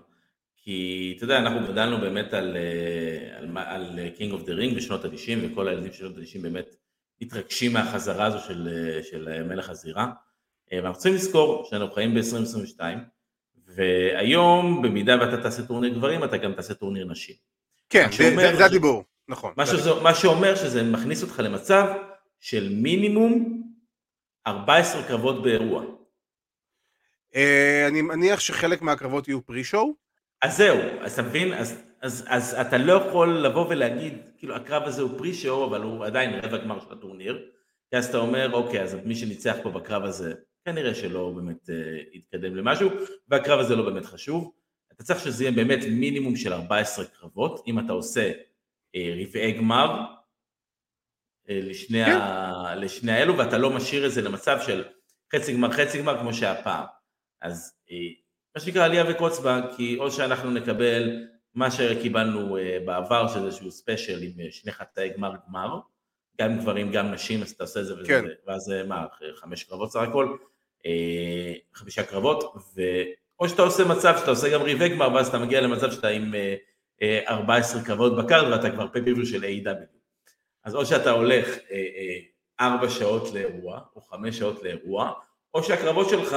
[0.57, 5.05] כי אתה יודע, אנחנו גדלנו באמת על, אה, על, על King of the Ring בשנות
[5.05, 6.75] ה-90, וכל הילדים של שנות ה-90 באמת
[7.21, 8.69] מתרגשים מהחזרה הזו של,
[9.09, 10.11] של מלך הזירה,
[10.73, 12.79] אה, ואנחנו צריכים לזכור שאנחנו חיים ב-2022,
[13.67, 17.35] והיום במידה ואתה תעשה טורניר גברים, אתה גם תעשה טורניר נשים.
[17.89, 19.53] כן, זה, זה, זה הדיבור, נכון.
[19.57, 21.87] מה, שזה, מה שאומר שזה מכניס אותך למצב
[22.39, 23.64] של מינימום
[24.47, 25.83] 14 קרבות באירוע.
[27.35, 29.93] אה, אני מניח שחלק מהקרבות יהיו פרי-שואו.
[30.41, 31.53] אז זהו, אז אתה מבין?
[31.53, 36.05] אז, אז, אז אתה לא יכול לבוא ולהגיד, כאילו הקרב הזה הוא פרי-שואו, אבל הוא
[36.05, 37.49] עדיין רבע גמר של הטורניר.
[37.89, 40.33] כי אז אתה אומר, אוקיי, אז מי שניצח פה בקרב הזה,
[40.65, 41.75] כנראה שלא באמת אה,
[42.13, 42.89] יתקדם למשהו,
[43.27, 44.51] והקרב הזה לא באמת חשוב.
[44.91, 48.31] אתה צריך שזה יהיה באמת מינימום של 14 קרבות, אם אתה עושה
[48.95, 50.01] אה, רבעי גמר,
[51.49, 52.11] לשני, כן.
[52.11, 52.75] ה...
[52.75, 54.83] לשני האלו, ואתה לא משאיר את זה למצב של
[55.35, 56.85] חצי גמר, חצי גמר, כמו שהיה פעם.
[57.41, 57.97] אז אה,
[58.55, 63.71] מה שנקרא עלייה וקוץ בה, כי או שאנחנו נקבל מה שקיבלנו אה, בעבר, שזה איזשהו
[63.71, 65.79] ספיישל עם שני חטאי גמר גמר,
[66.41, 68.25] גם גברים, גם נשים, אז אתה עושה את זה, וזה, כן.
[68.47, 69.05] ואז מה,
[69.35, 70.37] חמש קרבות סך הכל,
[71.73, 72.55] חמישה קרבות,
[73.39, 76.33] או שאתה עושה מצב שאתה עושה גם ריבי גמר, ואז אתה מגיע למצב שאתה עם
[77.27, 79.94] 14 קרבות בקארד, ואתה כבר פייפיבו של A.W.
[80.65, 82.19] אז או שאתה הולך אה, אה,
[82.59, 85.13] ארבע שעות לאירוע, או חמש שעות לאירוע,
[85.53, 86.35] או שהקרבות שלך,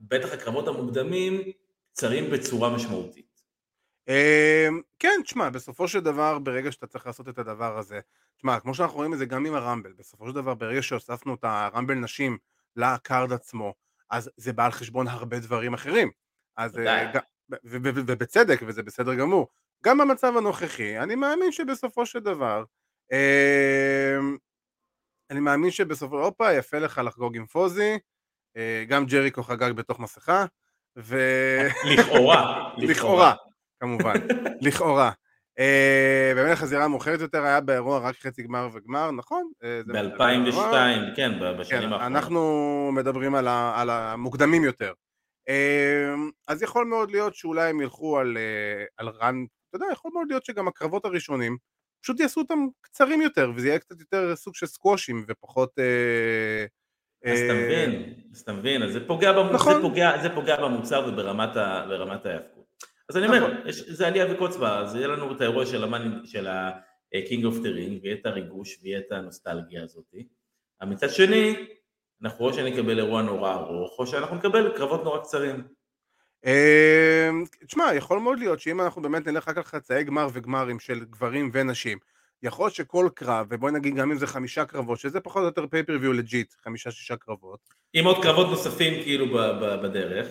[0.00, 1.42] בטח הקרבות המוקדמים,
[1.92, 3.42] קצרים בצורה משמעותית.
[4.08, 8.00] אמ, כן, תשמע, בסופו של דבר, ברגע שאתה צריך לעשות את הדבר הזה,
[8.36, 11.44] תשמע, כמו שאנחנו רואים את זה גם עם הרמבל, בסופו של דבר, ברגע שהוספנו את
[11.44, 12.38] הרמבל נשים
[12.76, 13.74] לקארד עצמו,
[14.10, 16.10] אז זה בא על חשבון הרבה דברים אחרים.
[16.56, 17.12] אז, אה,
[17.64, 19.48] ובצדק, וזה בסדר גמור.
[19.84, 22.64] גם במצב הנוכחי, אני מאמין שבסופו של דבר,
[25.30, 27.98] אני מאמין שבסופו, הופה, יפה לך לחגוג עם פוזי,
[28.56, 30.44] אה, גם ג'ריקו חגג בתוך מסכה,
[30.98, 31.18] ו...
[31.84, 32.68] לכאורה.
[32.88, 33.34] לכאורה,
[33.80, 34.14] כמובן,
[34.66, 35.10] לכאורה.
[35.58, 39.50] אה, במלך הזירה המאוחרת יותר היה באירוע רק חצי גמר וגמר, נכון?
[39.62, 42.00] אה, ב-2002, כן, בשנים כן, האחרונות.
[42.00, 44.92] אנחנו מדברים על המוקדמים יותר.
[46.48, 50.68] אז יכול מאוד להיות שאולי הם ילכו על רן, אתה יודע, יכול מאוד להיות שגם
[50.68, 51.56] הקרבות הראשונים
[52.02, 55.78] פשוט יעשו אותם קצרים יותר, וזה יהיה קצת יותר סוג של סקוושים ופחות...
[55.78, 56.66] אה,
[57.32, 59.74] אז אתה אה, מבין, אז אתה מבין, אז זה פוגע, במוצר, נכון.
[59.74, 61.56] זה פוגע, זה פוגע במוצר וברמת
[62.26, 62.64] ההיאבקות.
[63.08, 63.68] אז אני אומר, נכון.
[63.68, 67.56] יש, זה עלייה וקוץ בה, אז יהיה לנו את האירוע של, המאני, של ה-King of
[67.62, 70.14] the Ring, ויהיה את הריגוש ויהיה את הנוסטלגיה הזאת.
[70.82, 71.66] מצד שני,
[72.22, 75.77] אנחנו או שנקבל אירוע נורא ארוך, או שאנחנו נקבל קרבות נורא קצרים.
[76.44, 81.04] אמ, תשמע, יכול מאוד להיות שאם אנחנו באמת נלך רק על חצאי גמר וגמרים של
[81.04, 81.98] גברים ונשים,
[82.42, 85.66] יכול להיות שכל קרב, ובואי נגיד גם אם זה חמישה קרבות, שזה פחות או יותר
[85.66, 87.60] pay-per-view legit, חמישה-שישה קרבות.
[87.92, 89.26] עם עוד קרבות נוספים כאילו
[89.82, 90.28] בדרך.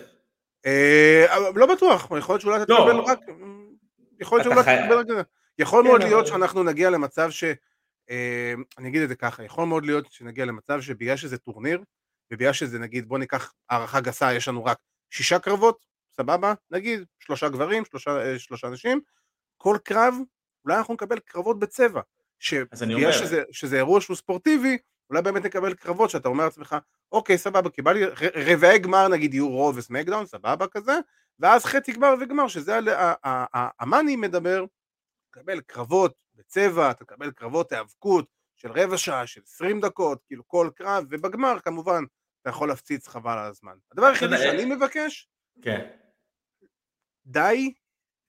[0.66, 2.78] אה, לא בטוח, יכול להיות שאולי אתה לא.
[2.78, 3.20] תקבל רק...
[4.20, 5.26] יכול להיות שאולי אתה תקבל רק...
[5.58, 7.44] יכול מאוד כן, להיות שאנחנו נגיע למצב ש...
[8.10, 11.82] אה, אני אגיד את זה ככה, יכול מאוד להיות שנגיע למצב שבגלל שזה טורניר,
[12.30, 14.78] ובגלל שזה נגיד, בוא ניקח הערכה גסה, יש לנו רק
[15.10, 15.86] שישה קרבות,
[16.20, 16.54] סבבה?
[16.70, 19.00] נגיד שלושה גברים, שלושה, אה, שלושה נשים,
[19.56, 20.14] כל קרב,
[20.64, 22.00] אולי אנחנו נקבל קרבות בצבע.
[22.38, 24.78] שבגלל שזה, שזה אירוע שהוא ספורטיבי,
[25.10, 26.76] אולי באמת נקבל קרבות שאתה אומר לעצמך,
[27.12, 28.04] אוקיי, סבבה, קיבלתי,
[28.34, 30.92] רבעי גמר נגיד יהיו רו וסמקדאון, סבבה כזה,
[31.38, 32.78] ואז חצי גמר וגמר, שזה
[33.80, 34.64] ה money מדבר,
[35.30, 38.26] תקבל קרבות בצבע, אתה תקבל קרבות היאבקות,
[38.56, 42.04] של רבע שעה, של 20 דקות, כאילו כל קרב, ובגמר כמובן
[42.42, 43.76] אתה יכול להפציץ חבל על הזמן.
[43.92, 45.28] הדבר היחידי שאני מבקש,
[45.62, 45.88] כן.
[47.28, 47.72] די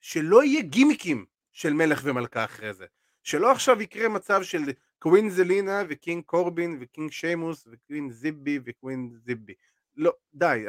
[0.02, 2.86] שלא יהיה גימיקים של מלך ומלכה אחרי זה.
[3.24, 4.62] שלא עכשיו יקרה מצב של
[5.00, 9.54] קווין זלינה וקינג קורבין וקינג שיימוס וקווין זיבי וקווין זיבי.
[9.96, 10.66] לא, די,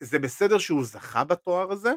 [0.00, 1.92] זה בסדר שהוא זכה בתואר הזה,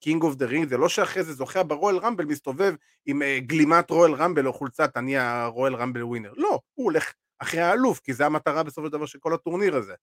[0.00, 2.74] King of the Ring, זה לא שאחרי זה זוכה ב Royal Rumble מסתובב
[3.06, 7.12] עם uh, גלימת Royal Rumble או חולצת אני ה Royal Rumble winner, לא, הוא הולך
[7.38, 9.94] אחרי האלוף, כי זה המטרה בסופו של דבר של כל הטורניר הזה.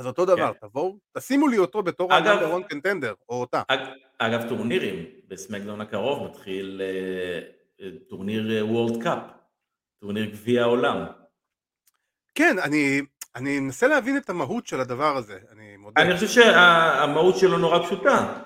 [0.00, 0.68] אז אותו דבר, כן.
[0.68, 3.62] תבואו, תשימו לי אותו בתור ה number one contender, או אותה.
[3.68, 3.78] אג,
[4.18, 6.82] אגב, טורנירים, ב SmackDown הקרוב מתחיל
[7.78, 9.18] uh, טורניר World Cup,
[10.00, 11.06] טורניר גביע העולם.
[12.34, 13.00] כן, אני,
[13.36, 16.02] אני מנסה להבין את המהות של הדבר הזה, אני מודה.
[16.02, 18.42] אני חושב שהמהות שלו נורא פשוטה.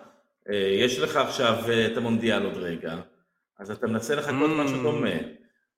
[0.50, 2.94] אה, יש לך עכשיו אה, את המונדיאל עוד רגע,
[3.58, 4.62] אז אתה מנסה לחכות mm.
[4.64, 5.10] משהו דומה.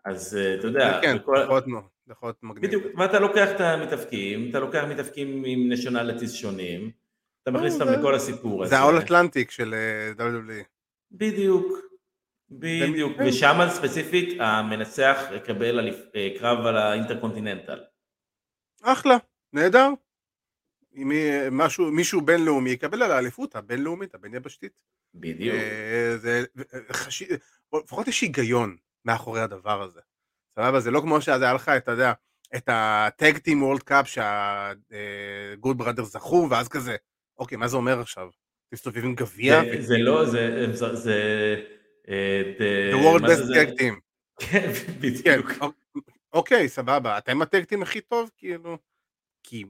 [0.04, 0.98] אז אה, אתה יודע...
[1.02, 1.62] כן, יכול
[2.08, 2.66] להיות מגניב.
[2.66, 6.90] בדיוק, ואתה לוקח את המתאבקים, אתה לוקח מתאבקים עם נשיונליטיז שונים,
[7.42, 8.70] אתה מכניס אותם לכל הסיפור הזה.
[8.70, 9.74] זה ה-all Atlantic של
[10.18, 10.64] WWE.
[11.10, 11.66] בדיוק,
[12.50, 15.90] בדיוק, ושם ספציפית המנצח יקבל
[16.38, 17.78] קרב על ה Intercontinental.
[18.82, 19.16] אחלה,
[19.52, 19.88] נהדר.
[20.96, 21.12] אם
[21.50, 24.80] משהו, מישהו בינלאומי יקבל על האליפות הבינלאומית, הבין יבשתית.
[25.14, 25.54] בדיוק.
[25.54, 26.44] אה, זה,
[26.92, 27.22] חש...
[27.74, 30.00] לפחות יש היגיון מאחורי הדבר הזה.
[30.56, 30.80] סבבה?
[30.80, 32.12] זה לא כמו שאז היה לך, אתה יודע,
[32.56, 36.96] את ה tag team World Cup שה Good Brothers זכו, ואז כזה,
[37.38, 38.28] אוקיי, מה זה אומר עכשיו?
[38.74, 39.60] תסתובב עם גביע?
[39.80, 40.66] זה, לא, זה...
[40.72, 41.56] זה, זה
[42.08, 42.42] אה,
[42.92, 43.94] The World Best Tag Team.
[44.40, 45.52] כן, בדיוק.
[45.52, 45.66] כן,
[46.32, 47.18] אוקיי, סבבה.
[47.18, 48.30] אתם הטאג טים הכי טוב?
[48.36, 48.78] כאילו...
[49.42, 49.64] כי...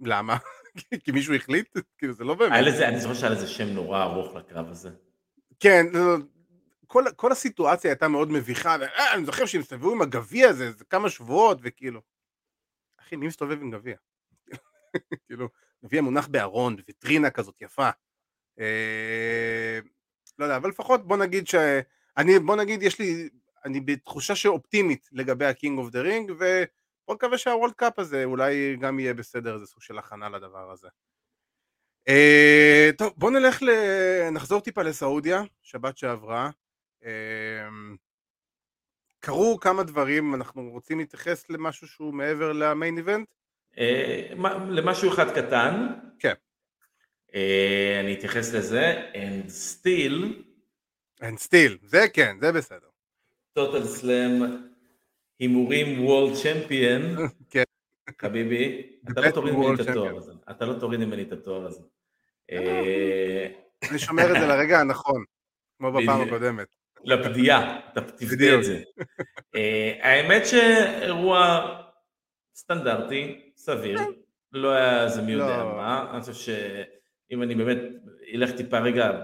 [0.00, 0.36] למה?
[1.04, 1.78] כי מישהו החליט?
[1.98, 2.52] כאילו זה לא באמת.
[2.82, 4.90] אני זוכר שהיה לזה שם נורא ארוך לקרב הזה.
[5.60, 5.86] כן,
[6.88, 11.10] כל, כל הסיטואציה הייתה מאוד מביכה, ואני זוכר שהם הסתובבו עם הגביע הזה, זה כמה
[11.10, 12.00] שבועות, וכאילו...
[13.00, 13.96] אחי, מי מסתובב עם גביע?
[15.26, 15.48] כאילו,
[15.84, 17.90] גביע מונח בארון, בוויטרינה כזאת יפה.
[18.60, 19.78] אה,
[20.38, 21.54] לא יודע, אבל לפחות בוא נגיד ש...
[22.16, 23.28] אני, בוא נגיד, יש לי...
[23.64, 26.62] אני בתחושה שאופטימית לגבי ה-King of the Ring, ו...
[27.06, 30.88] בוא נקווה שהוולד קאפ הזה אולי גם יהיה בסדר, איזה סוג של הכנה לדבר הזה.
[32.08, 33.70] Uh, טוב, בוא נלך, ל...
[34.30, 36.50] נחזור טיפה לסעודיה, שבת שעברה.
[37.02, 37.06] Uh,
[39.20, 43.28] קרו כמה דברים, אנחנו רוצים להתייחס למשהו שהוא מעבר למיין איבנט?
[43.74, 43.78] Uh,
[44.68, 45.86] למשהו אחד קטן.
[46.18, 46.34] כן.
[47.28, 47.34] Uh,
[48.00, 50.24] אני אתייחס לזה, and still.
[51.20, 52.88] and still, זה כן, זה בסדר.
[53.52, 54.42] טוטל סלאם
[55.38, 57.02] הימורים וולד צ'מפיון,
[57.50, 57.62] כן.
[58.20, 61.82] חביבי, אתה לא תוריד ממני את התואר הזה, אתה לא תוריד ממני את התואר הזה.
[62.52, 63.48] אה,
[63.90, 65.24] אני שומר את זה לרגע הנכון,
[65.78, 66.77] כמו בפעם הקודמת.
[67.04, 68.00] לפדיעה, אתה
[68.58, 68.82] את זה.
[69.54, 71.60] אה, האמת שאירוע
[72.54, 74.00] סטנדרטי, סביר,
[74.52, 75.64] לא היה איזה מי יודע לא.
[75.64, 77.78] מה, אני חושב שאם אני באמת
[78.34, 79.20] אלך טיפה רגע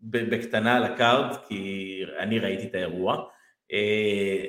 [0.00, 3.24] בקטנה על ה card, כי אני ראיתי את האירוע,
[3.72, 4.44] אה,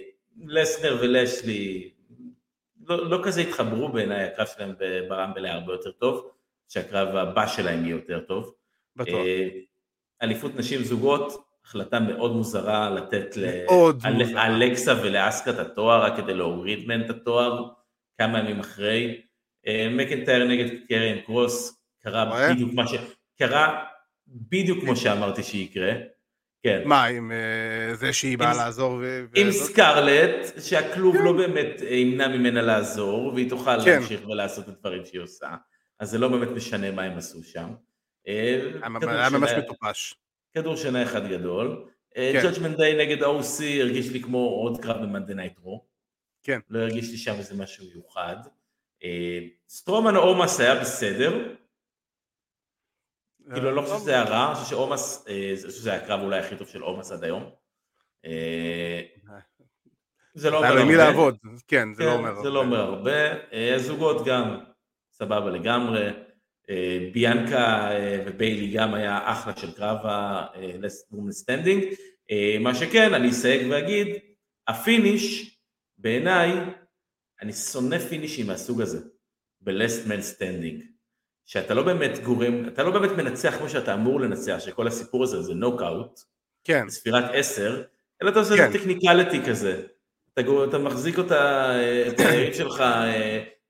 [0.45, 1.91] לסנר ולאשלי
[2.87, 4.75] לא, לא כזה התחברו בעיניי, הקרב שלהם
[5.09, 6.31] ב Rumble היה הרבה יותר טוב,
[6.69, 8.55] שהקרב הבא שלהם יהיה יותר טוב.
[8.95, 9.15] בטוח.
[9.15, 9.49] אה,
[10.21, 13.37] אליפות נשים זוגות, החלטה מאוד מוזרה לתת
[14.33, 17.69] לאלכסה ולאסקה את התואר רק כדי להוריד מהן את התואר
[18.17, 19.21] כמה ימים אחרי.
[19.67, 22.93] אה, מקנטייר נגד קרן קרוס, קרה בדיוק מה ש...
[23.39, 23.83] קרה
[24.27, 25.91] בדיוק כמו שאמרתי שיקרה.
[26.63, 26.81] כן.
[26.85, 28.97] מה, עם uh, זה שהיא באה לעזור?
[29.01, 29.25] ו...
[29.35, 31.23] עם סקרלט, שהכלוב כן.
[31.23, 33.91] לא באמת אה, ימנע ממנה לעזור, והיא תוכל כן.
[33.91, 35.47] להמשיך ולעשות את הדברים שהיא עושה.
[35.99, 37.69] אז זה לא באמת משנה מה הם עשו שם.
[38.27, 38.61] אה,
[39.01, 40.15] היה ממש מטופש.
[40.53, 41.85] כדור שינה אחד גדול.
[42.43, 45.85] Judgment Day נגד OC הרגיש לי כמו עוד קרב ב Monday Night Raw.
[46.43, 46.59] כן.
[46.69, 48.35] לא הרגיש לי שם איזה משהו מיוחד.
[49.69, 51.55] סטרומן עומס היה בסדר,
[53.53, 56.55] כאילו, לא חושב שזה היה רע, אני חושב שעומס, אה, שזה היה הקרב אולי הכי
[56.55, 57.49] טוב של עומס עד היום.
[58.25, 59.01] אה,
[60.33, 60.81] זה לא אומר הרבה.
[60.81, 62.41] למי לעבוד, כן, זה לא כן, אומר הרבה.
[62.41, 63.33] זה לא אומר הרבה.
[63.75, 64.59] הזוגות גם
[65.11, 66.09] סבבה לגמרי.
[66.69, 67.89] אה, ביאנקה
[68.25, 69.97] וביילי גם היה אחלה של קרב
[71.29, 71.83] ה standing.
[72.59, 74.07] מה שכן, אני אסייג ואגיד,
[74.67, 75.57] ה finish,
[75.97, 76.51] בעיניי,
[77.41, 78.99] אני שונא פינישים מהסוג הזה,
[79.61, 80.83] ב-last man standing.
[81.45, 85.41] שאתה לא באמת גורם, אתה לא באמת מנצח כמו שאתה אמור לנצח, שכל הסיפור הזה
[85.41, 86.19] זה נוקאוט,
[86.63, 86.89] כן.
[86.89, 87.83] ספירת עשר,
[88.21, 88.63] אלא אתה עושה כן.
[88.63, 89.81] איזה technicality כזה.
[90.33, 91.71] אתה, אתה מחזיק אותה,
[92.07, 92.83] את היריב שלך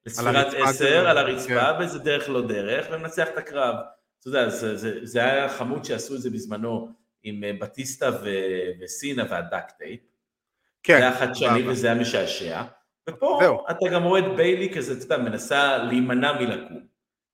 [0.10, 1.78] אה, לספירת עשר על הרצפה, כן.
[1.80, 3.76] באיזה דרך לא דרך, ומנצח את הקרב.
[4.20, 6.91] אתה יודע, זה, זה, זה היה חמוד שעשו את זה בזמנו
[7.24, 8.30] עם אה, בטיסטה ו,
[8.82, 9.99] וסינה וה duct tape.
[10.84, 10.97] כן.
[10.97, 12.62] זה היה חדשני וזה היה משעשע.
[13.10, 13.66] ופה זהו.
[13.72, 16.80] אתה גם רואה את ביילי כזה, אתה יודע, מנסה להימנע מלקום,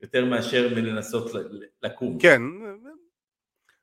[0.01, 1.31] יותר מאשר מלנסות
[1.83, 2.17] לקום.
[2.19, 2.41] כן.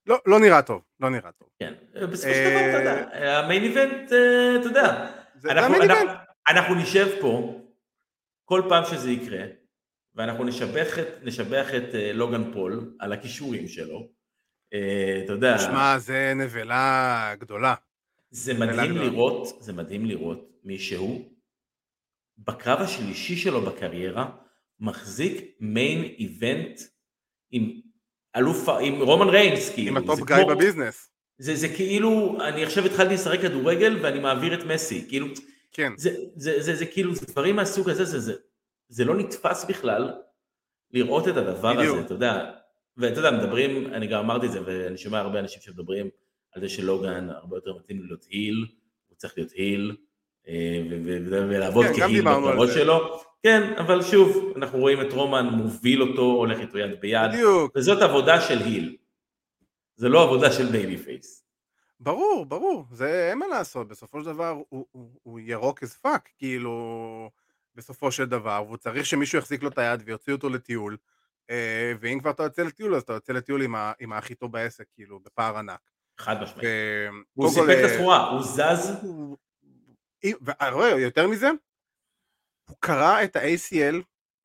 [0.07, 1.49] לא, לא נראה טוב, לא נראה טוב.
[1.59, 1.75] כן.
[1.95, 4.13] בסופו של דבר, אתה יודע, המיין איבנט,
[4.61, 5.11] אתה יודע.
[6.49, 7.62] אנחנו נשב פה
[8.53, 9.45] כל פעם שזה יקרה,
[10.15, 14.09] ואנחנו נשבח את, נשבח את אה, לוגן פול על הכישורים שלו.
[14.75, 17.75] אה, אתה יודע, שמע, זה נבלה גדולה.
[18.31, 19.11] זה שאלה מדהים גדולה.
[19.11, 21.29] לראות, זה מדהים לראות מישהו
[22.39, 24.31] בקרב השלישי שלו בקריירה
[24.81, 26.81] מחזיק main event
[27.51, 27.81] עם
[28.37, 29.89] אלוף, עם רומן ריינס, כאילו.
[29.89, 31.11] עם ה top guy כמו- ב business.
[31.39, 35.27] זה, זה כאילו, אני עכשיו התחלתי לשחק כדורגל ואני מעביר את מסי, כאילו,
[35.73, 35.93] כן.
[35.97, 38.35] זה, זה, זה, זה כאילו, זה דברים מהסוג הזה, זה, זה,
[38.89, 40.13] זה לא נתפס בכלל
[40.93, 41.97] לראות את הדבר בדיוק.
[41.97, 42.51] הזה, אתה יודע,
[42.97, 46.11] ואתה יודע, מדברים, אני גם אמרתי את זה, ואני שומע הרבה אנשים שמדברים
[46.55, 48.67] על זה שלוגן הרבה יותר מתאים להיות heel,
[49.09, 49.97] הוא צריך להיות heel,
[50.49, 50.83] אה,
[51.29, 52.25] ולעבוד כן, כ heel
[52.67, 52.75] זה.
[52.75, 57.73] שלו, כן, אבל שוב, אנחנו רואים את רומן מוביל אותו, הולך איתו יד ביד, בדיוק.
[57.77, 58.97] וזאת עבודה של heel,
[59.97, 61.42] זה לא עבודה של babyface.
[62.03, 66.21] ברור, ברור, זה אין מה לעשות, בסופו של דבר הוא, הוא, הוא ירוק as fuck,
[66.39, 67.31] כאילו,
[67.75, 70.97] בסופו של דבר, והוא צריך שמישהו יחזיק לו את היד ויוציא אותו לטיול,
[71.51, 74.53] אה, ואם כבר אתה יוצא לטיול, אז אתה יוצא לטיול עם, ה, עם הכי טוב
[74.53, 75.81] בעסק, כאילו, בפער ענק.
[76.19, 76.65] חד משמעית.
[77.35, 79.37] הוא סיפק את אה, הסחורה, הוא זז, הוא-
[80.25, 81.51] אם- ורואה, יותר מזה,
[82.69, 83.97] הוא קרא את ה-ACL,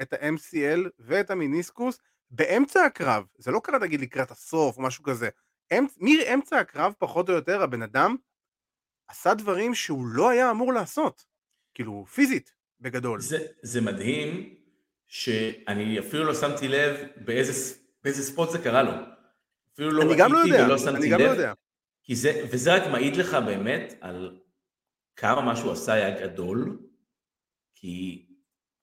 [0.01, 1.99] את ה-MCL ואת המיניסקוס
[2.31, 5.29] באמצע הקרב, זה לא קרה נגיד לקראת הסוף או משהו כזה,
[5.97, 8.15] מאמצע הקרב פחות או יותר הבן אדם
[9.07, 11.25] עשה דברים שהוא לא היה אמור לעשות,
[11.73, 13.21] כאילו פיזית בגדול.
[13.21, 14.55] זה, זה מדהים
[15.07, 18.91] שאני אפילו לא שמתי לב באיזה, באיזה ספוט זה קרה לו.
[19.73, 21.53] אפילו לא אני גם לא ראיתי יודע, ולא שמתי אני גם לב, לא יודע.
[22.03, 24.39] כי זה, וזה רק מעיד לך באמת על
[25.15, 26.79] כמה מה שהוא עשה היה גדול,
[27.75, 28.25] כי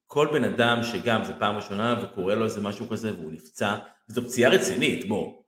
[0.07, 3.77] כל בן אדם שגם זה פעם ראשונה וקורה לו איזה משהו כזה והוא נפצע,
[4.07, 5.44] זו פציעה רצינית, בוא.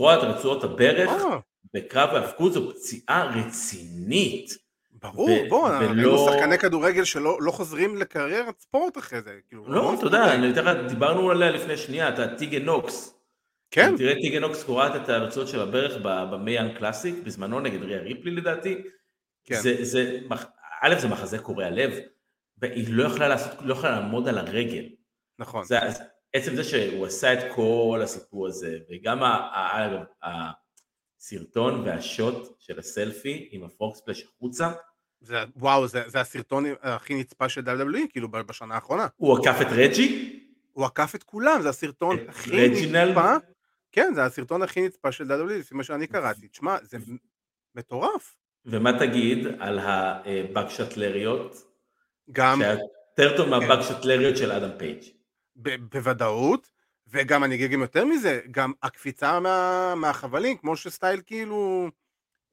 [0.00, 1.38] לקרוע את רצועות הברך אה,
[1.74, 4.58] בקרב ההאבקות זו פציעה רצינית.
[4.92, 9.94] ברור, בוא, ראינו שחקני כדורגל שלא לא חוזרים לקריירת ספורט אחרי זה, כאילו, לא, המון
[9.94, 13.14] אתה יודע, דיברנו עליה לפני שנייה, אתה טיגן נוקס.
[13.70, 18.30] כן, תראה טיגן נוקס קורעת את הרצועות של הברך במיאן קלאסיק, בזמנו נגד ריה ריפלי
[18.30, 18.82] לדעתי.
[19.44, 19.60] כן.
[19.60, 20.20] זה, זה,
[20.82, 21.98] א', זה מחזה קורע לב,
[22.58, 24.84] והיא לא יכלה לעשות, לא יכלה לעמוד על הרגל.
[25.38, 25.64] נכון.
[25.64, 25.78] זה,
[26.32, 29.22] עצם זה שהוא עשה את כל הסיפור הזה, וגם
[31.18, 34.72] הסרטון והשוט של הסלפי עם הפורקספלש החוצה,
[35.20, 39.06] זה, וואו, זה, זה הסרטון הכי נצפה של WWE, כאילו, בשנה האחרונה.
[39.16, 40.40] הוא עקף את רג'י,
[40.72, 43.08] הוא עקף את כולם, זה הסרטון הכי רג'ינלד?
[43.08, 43.34] נצפה.
[43.92, 46.48] כן, זה הסרטון הכי נצפה של WWE, לפי מה שאני קראתי.
[46.48, 46.98] תשמע, זה
[47.74, 48.36] מטורף.
[48.66, 51.56] ומה תגיד על ה Buckshot Lariat,
[52.32, 52.76] גם, שהיה
[53.18, 55.19] יותר טוב מה Buckshot Lariat של אדם פייג'.
[55.62, 56.70] ב- בוודאות,
[57.06, 61.88] וגם אני אגיד גם יותר מזה, גם הקפיצה מה, מהחבלים, כמו שסטיילס כאילו,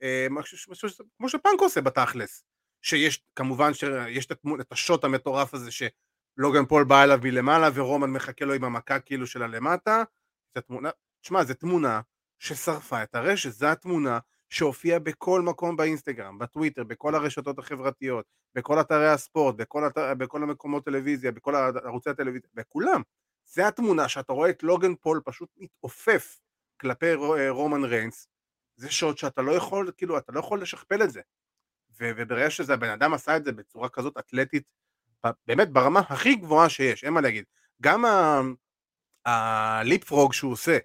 [0.02, 2.44] אה, משהו- משהו- כמו שפאנק עושה בתכלס.
[2.82, 8.10] שיש, כמובן שיש את התמונה- את השוט המטורף הזה שלוגן פול בא אליו מלמעלה ורומן
[8.10, 10.04] מחכה לו עם המכה כאילו של הלמטה.
[10.56, 10.90] זו תמונה,
[11.22, 12.02] תשמע, זו תמונה
[12.40, 14.20] ששרפה את הרשת, זו התמונה
[14.50, 18.26] שהופיעה בכל מקום באינסטגרם, בטוויטר, בכל הרשתות החברתיות,
[18.56, 23.02] בכל אתרי הספורט, בכל, אתר, בכל המקומות טלוויזיה, בכל ערוצי הטלוויזיה, בכולם.
[23.46, 26.40] זה התמונה שאתה רואה את לוגן פול פשוט מתעופף
[26.82, 28.28] כלפי אה, רומן ריינס,
[28.76, 31.22] זה שוט שאתה לא יכול, כאילו, אתה לא יכול לשכפל את זה.
[32.00, 34.64] וברגע שזה הבן אדם עשה את זה בצורה כזאת אתלטית,
[35.48, 37.46] באמת ברמה הכי גבוהה שיש, אין מה להגיד.
[37.82, 38.42] גם ה-
[39.26, 40.78] הליפ פרוג שהוא עושה,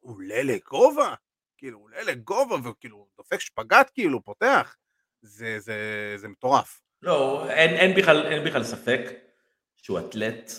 [0.00, 1.14] הוא עולה לגובה,
[1.62, 4.76] כאילו, הוא עולה לגובה, וכאילו, דופק שפגאט, כאילו, פותח.
[5.22, 5.76] זה, זה,
[6.16, 6.80] זה מטורף.
[7.02, 9.00] לא, אין, אין, בכלל, אין בכלל ספק
[9.76, 10.50] שהוא אתלט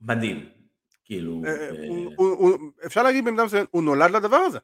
[0.00, 0.50] מדהים.
[1.04, 4.58] כאילו, אה, אה, הוא- הוא- הוא- אפשר להגיד במידה מסוימת, הוא נולד לדבר הזה.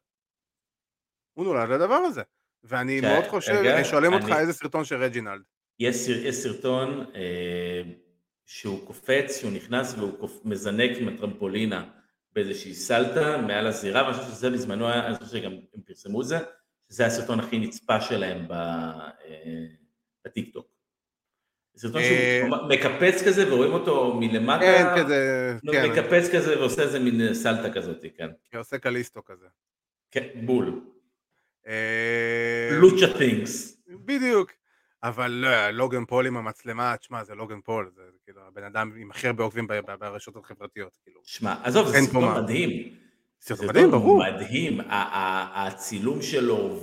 [1.35, 2.23] הוא נולד לדבר הזה.
[2.63, 5.43] ואני ש- מאוד חושב, רגע, שואלים אותך אני- איזה סרטון של רג'ינלד.
[5.79, 7.83] יש, יש סרטון אה,
[8.47, 11.91] שהוא קופץ, שהוא נכנס והוא קופ, מזנק עם הטרמפולינה
[12.33, 16.27] באיזושהי סלטה מעל הזירה, ואני חושב שזה בזמנו היה, אני חושב שגם הם פרסמו את
[16.27, 16.39] זה,
[16.91, 19.11] שזה הסרטון הכי נצפה שלהם אה,
[20.25, 20.67] בטיקטוק.
[21.77, 26.83] סרטון אה, שהוא ממש מקפץ כזה ורואים אותו מלמטה, כן, כזה, כן, מקפץ כזה ועושה
[26.83, 28.29] איזה מין סלטה כזאת, כן.
[28.57, 29.47] עושה קליסטו כזה.
[30.11, 30.81] כן, בול.
[31.67, 33.83] אה, lucha things.
[33.89, 34.53] בדיוק.
[35.03, 39.11] אבל לא, לוגן פול עם המצלמה, תשמע, זה לוגן פול, זה כאילו הבן אדם עם
[39.11, 39.67] הכי הרבה עוקבים
[39.99, 41.21] ברשתות החברתיות, כאילו.
[41.25, 42.41] שמע, עזוב, זה סרטון מה.
[42.41, 42.95] מדהים.
[43.41, 44.23] סרטון מדהים, ברור.
[44.25, 46.81] מדהים, הצילום שלו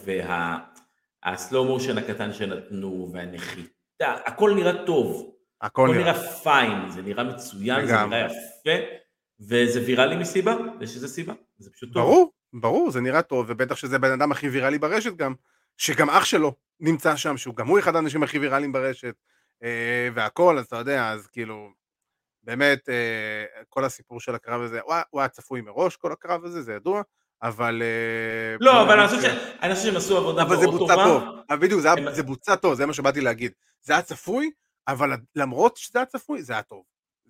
[1.24, 5.36] הסלואו מושן הקטן שנתנו, והנחיתה, הכל נראה טוב.
[5.62, 5.98] הכל נראה.
[5.98, 8.06] נראה פיין, זה נראה מצוין, זה.
[8.06, 8.86] נראה יפה,
[9.40, 12.04] וזה ויראלי מסיבה, יש איזה סיבה, זה פשוט טוב.
[12.04, 15.34] ברור, ברור, זה נראה טוב, ובטח שזה בן אדם הכי ויראלי ברשת גם,
[15.78, 19.16] שגם אח שלו נמצא שם, שהוא גם הוא אחד האנשים הכי ויראליים ברשת,
[20.14, 21.70] והכל, אז אתה יודע, אז כאילו,
[22.44, 24.80] באמת, אה, כל הסיפור של הקרב הזה,
[25.12, 27.02] הוא היה- צפוי מראש, כל הקרב הזה, זה ידוע,
[27.44, 27.82] אבל...
[27.82, 31.06] אה, לא, אבל אני חושב שהם עשו עבודה אבל זה מאוד בוצע טובה.
[31.50, 31.82] טוב, בדיוק,
[32.12, 33.52] זה, בוצע טוב, זה מה שבאתי להגיד.
[33.82, 34.52] זה היה צפוי,
[34.88, 36.84] אבל למרות שזה היה צפוי, זה היה טוב.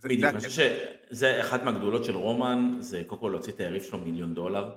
[0.04, 0.50] בדיוק, אני כיף.
[0.50, 0.76] חושב
[1.12, 4.70] שזה אחת מהגדולות של רומן, זה קודם כל להוציא את היריב שלו מיליון דולר,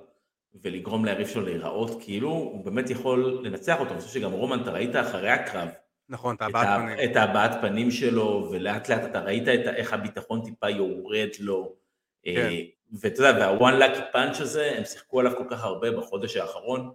[0.63, 4.71] ולגרום ליריב שלו להיראות כאילו הוא באמת יכול לנצח אותו, אני חושב שגם רומן, אתה
[4.71, 5.67] ראית אחרי הקרב,
[6.09, 7.11] נכון, את הבעת פנים.
[7.11, 11.75] את הבעת פנים שלו, ולאט לאט אתה ראית את איך הביטחון טיפה יורד לו,
[12.23, 12.31] כן.
[12.35, 12.59] אה,
[13.01, 16.91] ואתה יודע, והוואן לקי פאנץ' הזה, הם שיחקו עליו כל כך הרבה בחודש האחרון,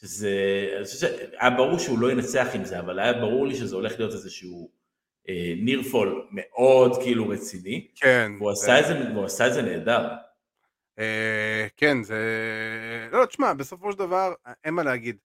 [0.00, 0.30] שזה,
[0.76, 3.98] אני חושב שהיה ברור שהוא לא ינצח עם זה, אבל היה ברור לי שזה הולך
[3.98, 4.70] להיות איזשהו
[5.28, 8.32] אה, נירפול מאוד כאילו רציני, כן.
[8.38, 10.08] והוא זה- עשה את זה, והוא עשה את זה נהדר.
[10.98, 12.18] אה, כן, זה...
[13.12, 14.32] לא, תשמע, בסופו של דבר,
[14.64, 15.16] אין מה להגיד.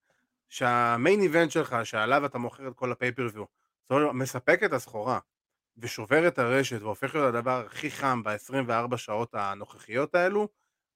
[0.55, 3.43] שהמיין איבנט שלך, שעליו אתה מוכר את כל הפייפריוויו,
[4.13, 5.19] מספק את הסחורה,
[5.77, 10.47] ושובר את הרשת, והופך להיות הדבר הכי חם ב-24 שעות הנוכחיות האלו,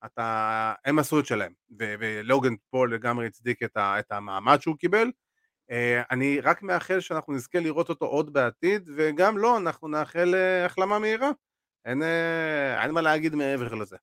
[0.05, 0.73] אתה...
[0.85, 1.51] הם עשו את שלהם.
[1.79, 3.99] ו- ולוגן פול לגמרי הצדיק את, ה...
[3.99, 5.11] את המעמד שהוא קיבל.
[5.71, 10.65] אה, אני רק מאחל שאנחנו נזכה לראות אותו עוד בעתיד, וגם לא, אנחנו נאחל אה,
[10.65, 11.29] החלמה מהירה.
[11.85, 13.97] אין, אה, אין מה להגיד מעבר לזה.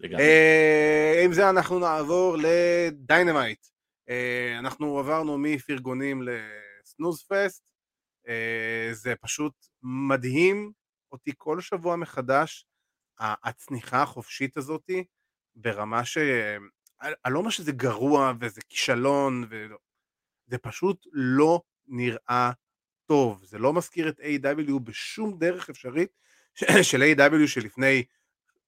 [0.00, 0.24] לגמרי.
[1.24, 3.73] עם זה אנחנו נעבור ל Dynamite.
[4.08, 7.64] אה, אנחנו עברנו מפרגונים ל snooze fest.
[8.28, 10.72] אה, זה פשוט מדהים
[11.12, 12.66] אותי כל שבוע מחדש,
[13.18, 15.04] הצניחה החופשית הזאתי,
[15.54, 16.18] ברמה ש...
[17.02, 19.66] אני אני לא אומר שזה גרוע וזה כישלון, ו...
[20.46, 22.50] זה פשוט לא נראה
[23.06, 23.44] טוב.
[23.44, 24.78] זה לא מזכיר את A.W.
[24.78, 26.12] בשום דרך אפשרית
[26.82, 27.46] של A.W.
[27.46, 28.04] שלפני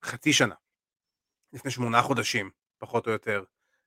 [0.02, 0.54] חצי שנה.
[1.52, 3.44] לפני שמונה חודשים, פחות או יותר.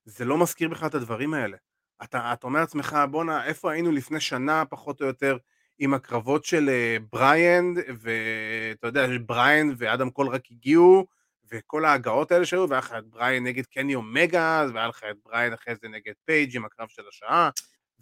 [0.09, 1.57] זה לא מזכיר בכלל את הדברים האלה.
[2.03, 5.37] אתה, אתה אומר לעצמך, בואנה, איפה היינו לפני שנה, פחות או יותר,
[5.79, 11.05] עם הקרבות של אה, בריאן, ואתה יודע, בריאן ואדם קול רק הגיעו,
[11.51, 15.53] וכל ההגעות האלה שהיו, והיה לך את בריאן נגד קני אומגה, והיה לך את בריאן
[15.53, 17.49] אחרי זה נגד פייג' עם הקרב של השעה,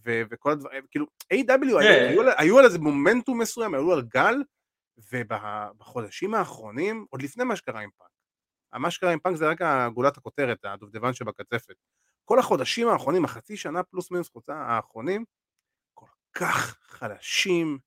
[0.06, 1.80] ו- וכל הדברים, כאילו, AEW היו,
[2.10, 4.36] היו, על- היו על איזה מומנטום מסוים, היו על גל,
[5.12, 8.10] ובחודשים האחרונים, עוד לפני מה שקרה עם פאנק,
[8.74, 9.62] מה שקרה עם פאנק זה רק
[9.94, 11.76] גולת הכותרת, הדובדבן שבקצפת.
[12.26, 15.26] כל החודשים האחרונים, החצי שנה פלוס מינוס חוצה האחרונים,
[15.94, 17.80] כל כך חלשים,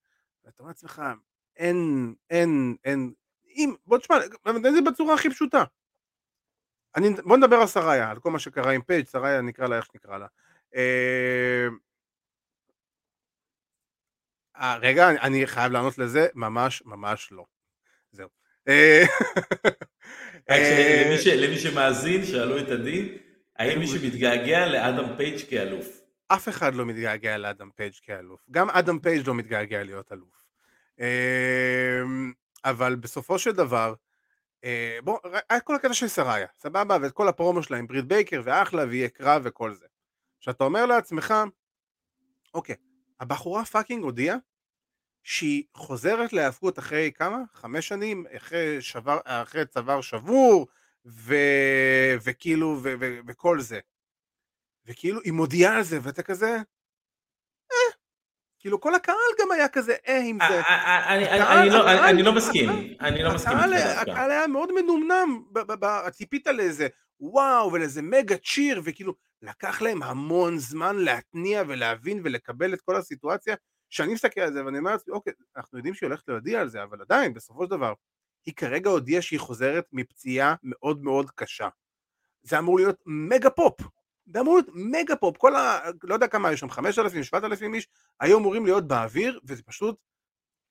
[0.45, 1.03] ואתה אומר לעצמך,
[1.57, 3.13] אין, אין, אין,
[3.49, 4.17] אם, בוא תשמע,
[4.63, 5.65] זה בצורה הכי פשוטה.
[6.97, 9.87] אני, בוא נדבר על סראיה, על כל מה שקרה עם פייג', סראיה נקרא לה איך
[9.87, 10.27] שנקרא לה.
[10.77, 11.69] אה,
[14.57, 17.45] אה, רגע, אני, חייב לענות לזה, ממש ממש לא.
[18.13, 18.29] זהו.
[20.51, 23.19] אה, אה, למי ש- למי שמאזין, שאלו את עדי,
[23.57, 26.01] האם מישהו מתגעגע לאדם פייג' כאלוף?
[26.29, 28.41] אף אחד לא מתגעגע לאדם פייג' כאלוף.
[28.51, 30.45] גם אדם פייג' לא מתגעגע להיות אלוף.
[31.01, 32.33] אמ,
[32.65, 33.95] אבל בסופו של דבר,
[34.65, 35.19] אה, בוא,
[35.51, 39.09] היה כל הקטע של סראיה, סבבה, ואת כל הפרומו שלה עם ברית בייקר, ואחלה, ויהיה
[39.09, 39.87] קרב וכל זה.
[40.41, 41.35] שאתה אומר לעצמך,
[42.55, 42.75] אוקיי,
[43.21, 44.37] הבחורה פאקינג הודיעה
[45.25, 47.39] שהיא חוזרת להיאבקות אחרי כמה?
[47.53, 50.67] חמש שנים, אחרי, שבר, אחרי צוואר שבור,
[51.07, 51.35] ו...
[52.23, 52.95] וכאילו, ו...
[53.01, 53.19] ו...
[53.27, 53.81] וכל זה.
[54.87, 56.57] וכאילו, היא מודיעה על זה, ואתה כזה,
[57.73, 57.95] אה,
[58.59, 60.61] כאילו כל הקהל גם היה כזה אה עם זה.
[60.61, 61.89] אה, אה, אני- לא-
[62.23, 62.69] לא מסכים,
[63.01, 65.43] אני לא מסכים הקהל- היה מאוד מנומנם,
[66.13, 66.89] ציפית לאיזה
[67.21, 73.55] וואו ולאיזה מגה צ'יר, וכאילו לקח להם המון זמן להתניע ולהבין ולקבל את כל הסיטואציה,
[73.91, 76.83] שאני מסתכל על זה ואני אומר לעצמי, אוקיי, אנחנו יודעים שהיא הולכת להודיע על זה,
[76.83, 77.93] אבל עדיין, בסופו של דבר,
[78.47, 81.69] היא כרגע הודיעה שהיא חוזרת מפציעה מאוד מאוד קשה.
[82.43, 83.81] זה אמור להיות mega pop.
[84.27, 85.37] זה אמור להיות mega pop.
[85.37, 85.81] כל ה...
[86.03, 87.89] לא יודע כמה היו שם, 5,000, 7,000 איש,
[88.21, 89.97] היו אמורים להיות באוויר, וזה פשוט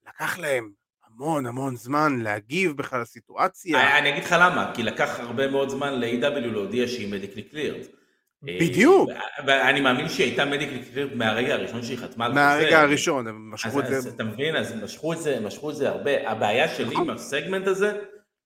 [0.07, 0.71] לקח להם
[1.05, 3.97] המון המון זמן להגיב בכלל לסיטואציה.
[3.99, 7.98] אני אגיד לך למה, כי לקח הרבה מאוד זמן ל-AEW להודיע שהיא medically cleared.
[8.43, 9.09] בדיוק.
[9.47, 12.41] ואני מאמין שהיא הייתה medically cleared מהרגע הראשון שהיא חתמה על חוזה.
[12.45, 14.09] מהרגע הראשון, הם משכו את אז, אז זה.
[14.09, 16.29] אתה מבין, אז משכו את זה, משכו את זה הרבה.
[16.29, 17.09] הבעיה שלי נכון.
[17.09, 17.91] עם הסגמנט הזה,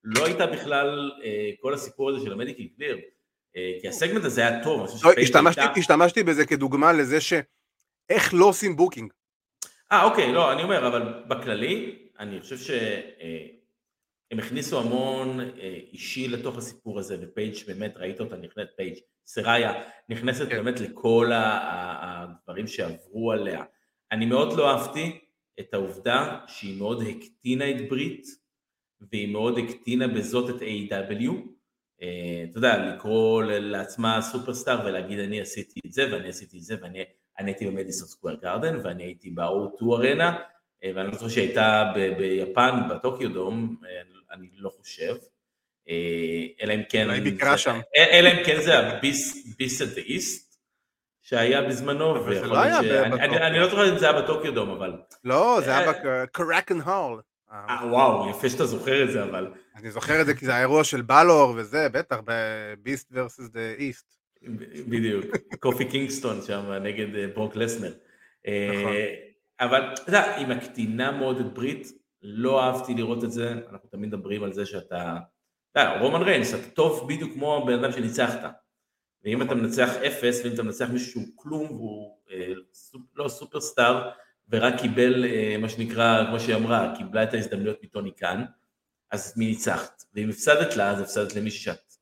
[0.04, 2.98] לא הייתה בכלל אה, כל הסיפור הזה של ה medically clear.
[3.58, 4.80] אה, כי הסגמנט הזה היה טוב.
[5.04, 5.12] לא,
[5.78, 9.14] השתמשתי- בזה כדוגמה לזה שאיך לא עושים booking.
[9.92, 12.72] אה, אוקיי, לא, אני אומר, אבל בכללי, אני חושב ש...
[14.34, 15.40] הם הכניסו המון
[15.92, 19.74] אישי לתוך הסיפור הזה, ופייג' באמת, ראית אותה נכנסת, פייג', סראיה,
[20.10, 20.56] נכנסת כן.
[20.56, 23.64] באמת לכל הדברים שעברו עליה.
[24.12, 25.20] אני מאוד לא אהבתי
[25.60, 28.28] את העובדה שהיא מאוד הקטינה את ברית,
[29.12, 31.32] והיא מאוד הקטינה בזאת את AEW
[32.02, 36.76] אה, אתה יודע, לקרוא לעצמה סופרסטאר ולהגיד אני עשיתי את זה ואני עשיתי את זה
[36.82, 37.04] ואני
[37.38, 40.38] הייתי במדיסון סקוויר גרדן ואני הייתי ב-O2 Arena
[40.96, 45.16] ואני לא חושב שהייתה ביפן, בטוקיו דום, אה, אני לא חושב.
[45.90, 47.06] אה, אלא אם כן...
[47.10, 47.80] אולי ביקרה שם.
[47.96, 50.58] אלא אם כן זה הביס את איסט
[51.22, 52.18] שהיה בזמנו.
[52.18, 53.38] אבל זה לא היה בטוקיו.
[53.38, 54.94] אני לא זוכר אם זה היה בטוקיו דום, אבל...
[55.24, 57.22] לא, זה היה בקראקן הול.
[57.52, 59.52] אה, וואו, יפה שאתה זוכר את זה, אבל...
[59.76, 64.16] אני זוכר את זה כי זה האירוע של בלור וזה, בטח, בביסט versus the איסט.
[64.88, 65.26] בדיוק,
[65.60, 67.94] קופי קינגסטון שם נגד אה, ברוק לסנר.
[68.48, 68.94] נכון.
[69.60, 71.88] אבל אתה יודע, היא מקטינה מאוד את ברית,
[72.24, 75.18] לא אהבתי לראות את זה, אנחנו תמיד מדברים על זה שאתה...
[76.00, 78.64] רומן ריינס, אתה טוב בדיוק כמו הבן אדם שניצחת.
[79.24, 79.56] ואם אתה.
[79.56, 82.54] מנצח אפס, ואם אתה מנצח מישהו שהוא כלום והוא אה,
[83.16, 84.10] לא סופרסטאר,
[84.50, 88.44] ורק קיבל, אה, מה שנקרא, כמו שהיא אמרה, קיבלה את ההזדמנויות מטוני קאן,
[89.12, 90.04] אז מי ניצחת?
[90.14, 91.94] ואם הפסדת לה, אז הפסדת למישהי שאת,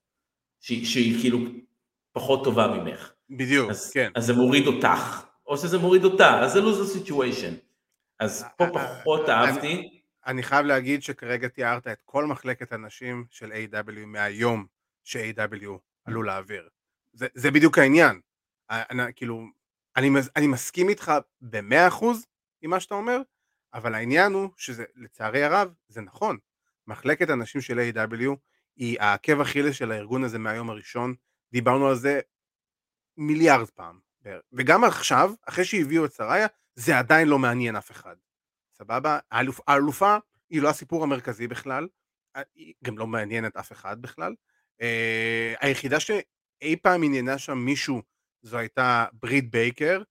[0.59, 1.39] שהיא, כאילו
[2.11, 3.13] פחות טובה ממך.
[3.29, 4.11] בדיוק, אז, כן.
[4.15, 7.53] אז זה מוריד אותך, או שזה מוריד אותה, אז זה לוזר סיטואשן.
[8.19, 10.00] אז פה אה, פחות אהבתי.
[10.25, 14.05] אני חייב להגיד שכרגע תיארת את כל מחלקת הנשים של A.W.
[14.05, 14.65] מהיום
[15.03, 15.67] ש-A.W.
[16.05, 16.69] עלו לאוויר.
[17.13, 18.21] זה, זה בדיוק העניין.
[18.69, 19.45] אני, כאילו,
[19.95, 21.11] אני, אני מסכים איתך
[21.41, 22.25] במאה אחוז
[22.61, 23.21] עם מה שאתה אומר,
[23.73, 26.37] אבל העניין הוא שזה, לצערי הרב, זה נכון.
[26.87, 28.35] מחלקת הנשים של A.W.
[28.75, 31.15] היא העקב אכילס של הארגון הזה מהיום הראשון.
[31.53, 32.19] דיברנו על זה
[33.17, 33.99] מיליארד פעם.
[34.53, 38.15] וגם עכשיו, אחרי שהביאו את שריה, זה עדיין לא מעניין אף אחד.
[38.81, 39.19] סבבה?
[39.67, 40.17] האלופה
[40.49, 41.87] היא לא הסיפור המרכזי בכלל,
[42.55, 44.35] היא גם לא מעניינת אף אחד בכלל.
[44.81, 48.01] Uh, היחידה שאי פעם עניינה שם מישהו
[48.41, 50.01] זו הייתה ברית בייקר,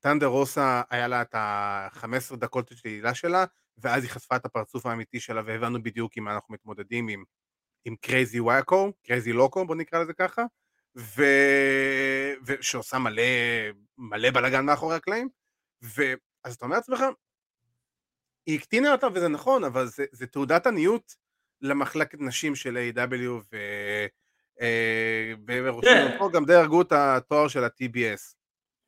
[0.00, 3.44] טנדר רוסה היה לה את ה-15 דקות של העילה שלה,
[3.78, 7.24] ואז היא חשפה את הפרצוף האמיתי שלה והבנו בדיוק עם מה אנחנו מתמודדים עם,
[7.84, 10.42] עם crazy וואקו, crazy loco בוא נקרא לזה ככה,
[10.96, 11.22] ו...
[12.46, 13.22] ושעושה מלא,
[13.98, 15.28] מלא בלאגן מאחורי הקלעים,
[15.82, 17.00] ואז אתה אומר לעצמך,
[18.46, 21.16] היא הקטינה אותה וזה נכון, אבל זה, זה תעודת עניות
[21.60, 23.56] למחלקת נשים של AEW ו...
[24.60, 25.32] אה,
[25.82, 26.18] כן.
[26.18, 28.34] פה גם די הרגו את התואר של ה-TBS.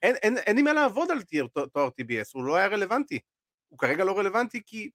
[0.03, 1.19] אין, אין, אין לי מה לעבוד על
[1.73, 3.19] תואר TBS, הוא לא היה רלוונטי.
[3.69, 4.91] הוא כרגע לא רלוונטי כי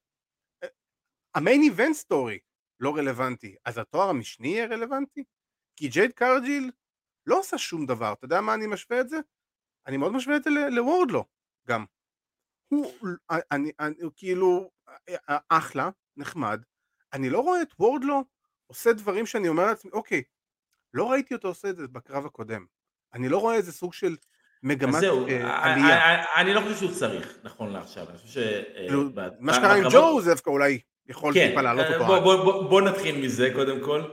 [1.36, 2.39] ה main event story
[2.80, 5.24] לא רלוונטי, אז התואר המשני יהיה רלוונטי?
[5.76, 6.72] כי ג'ייד קארגיל
[7.26, 9.18] לא עושה שום דבר, אתה יודע מה אני משווה את זה?
[9.88, 11.26] אני מאוד משווה את זה לוורדלו
[11.68, 11.86] גם.
[12.68, 12.93] הוא,
[13.51, 14.70] אני, אני, הוא כאילו
[15.49, 16.61] אחלה, נחמד,
[17.13, 18.24] אני לא רואה את וורדלו
[18.68, 20.24] עושה דברים שאני אומר לעצמי, אוקיי,
[20.93, 22.65] לא ראיתי אותו עושה את זה בקרב הקודם.
[23.13, 24.15] אני לא רואה איזה סוג של
[24.63, 26.24] מגמת זהו, אה, עלייה.
[26.36, 28.09] אני לא חושב שהוא צריך, נכון לעכשיו.
[28.09, 28.38] אני חושב ש...
[28.38, 29.09] אה, כאילו,
[29.39, 32.70] מה שקרה עם ג'ו זה דווקא אולי יכול כן, טיפה לעלות אה, אותו.
[32.70, 34.03] בוא נתחיל מזה קודם כל,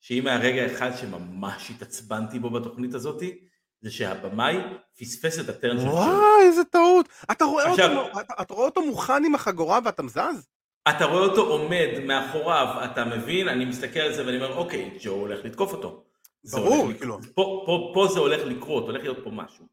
[0.00, 3.22] שאם מהרגע האחד שממש התעצבנתי בו בתוכנית הזאת,
[3.84, 4.56] זה שהבמאי
[5.00, 5.86] פספס את הטרן של.
[5.86, 7.08] וואי, איזה טעות.
[7.32, 10.48] אתה רואה, עכשיו, אותו, אתה, אתה רואה אותו מוכן עם החגורה ואתה מזז?
[10.88, 13.48] אתה רואה אותו עומד מאחוריו, אתה מבין?
[13.48, 16.04] אני מסתכל על זה ואני אומר, אוקיי, ג'ו הולך לתקוף אותו.
[16.50, 17.18] ברור, כאילו.
[17.34, 19.66] פה, פה, פה זה הולך לקרות, הולך להיות פה משהו.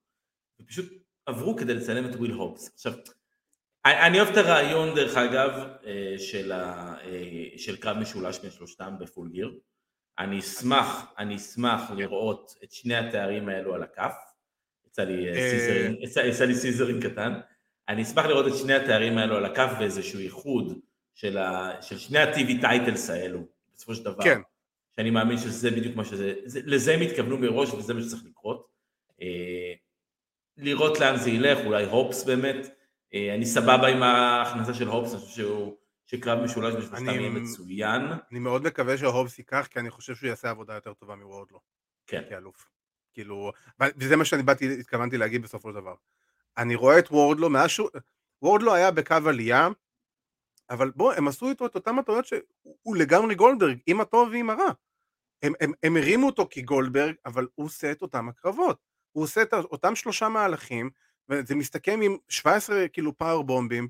[0.61, 0.85] ופשוט
[1.25, 2.71] עברו כדי לצלם את וויל הובס.
[2.73, 2.93] עכשיו,
[3.85, 5.49] אני אוהב את הרעיון, דרך אגב,
[5.85, 9.51] אה, של, ה, אה, של קרב משולש בין שלושתם ב Full Gear.
[10.19, 14.13] אני אשמח, אני אשמח לראות את שני התארים האלו על הכף.
[14.87, 15.95] יצא לי אה, season,
[16.29, 17.39] יצא לי season קטן.
[17.89, 20.79] אני אשמח לראות את שני התארים האלו על הכף ואיזשהו איחוד
[21.15, 23.45] של, ה, של שני ה-TV titles האלו,
[23.75, 24.23] בסופו של דבר.
[24.23, 24.41] כן.
[24.95, 28.67] שאני מאמין שזה בדיוק מה שזה, זה, לזה הם התכוונו מראש וזה מה שצריך לקרות.
[29.21, 29.73] אה,
[30.57, 32.67] לראות לאן זה ילך, אולי הופס באמת,
[33.13, 35.77] אה, אני סבבה עם ההכנסה של הופס, אני חושב שהוא,
[36.11, 38.01] שקרב משולש בשלושתם יהיה מצוין.
[38.31, 41.59] אני מאוד מקווה שההופס ייקח, כי אני חושב שהוא יעשה עבודה יותר טובה מוורדלו.
[42.07, 42.23] כן.
[42.29, 42.69] כאלוף.
[43.13, 45.95] כאילו, וזה מה שאני באתי, התכוונתי להגיד בסופו של דבר.
[46.57, 47.89] אני רואה את וורדלו, מאז שהוא,
[48.41, 49.67] וורדלו היה בקו עלייה,
[50.69, 54.71] אבל בוא, הם עשו איתו את אותם הטעויות שהוא לגמרי גולדברג, עם הטוב ועם הרע.
[55.43, 58.79] הם, הם, הם הרימו אותו כגולדברג, אבל הוא עושה את אותם הקרבות.
[59.11, 60.89] הוא עושה את אותם שלושה מהלכים,
[61.29, 63.87] וזה מסתכם עם 17 כאילו פאור בומבים,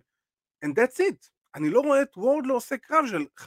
[0.66, 1.31] and that's it.
[1.56, 3.46] אני לא רואה את וורד לא עושה קרב של 15-20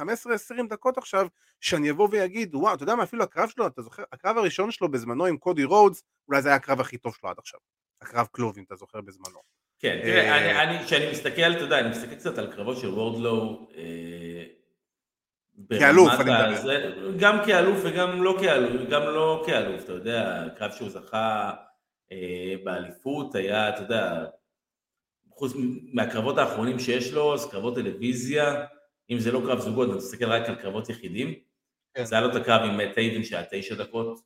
[0.68, 1.26] דקות עכשיו,
[1.60, 4.88] שאני אבוא ואגיד, וואו, אתה יודע מה, אפילו הקרב שלו, אתה זוכר, הקרב הראשון שלו
[4.90, 7.60] בזמנו עם קודי רודס, אולי זה היה הקרב הכי טוב שלו עד עכשיו.
[8.02, 9.38] הקרב כלוב, אם אתה זוכר בזמנו.
[9.78, 14.44] כן, תראה, אה, כשאני מסתכל, אתה יודע, אני מסתכל קצת על קרבות של וורדלו, אה,
[15.78, 17.12] כאלוף, אני מדבר.
[17.18, 21.52] גם כאלוף וגם לא כאלוף, גם לא כאלוף, אתה יודע, קרב שהוא זכה
[22.12, 24.24] אה, באליפות היה, אתה יודע,
[25.36, 25.52] חוץ
[25.92, 28.64] מהקרבות האחרונים שיש לו, אז קרבות טלוויזיה,
[29.10, 31.34] אם זה לא קרב זוגות, אני מסתכל רק על קרבות יחידים,
[31.94, 32.04] כן.
[32.04, 34.20] זה היה לו את הקרב עם טייבן שהיה תשע דקות,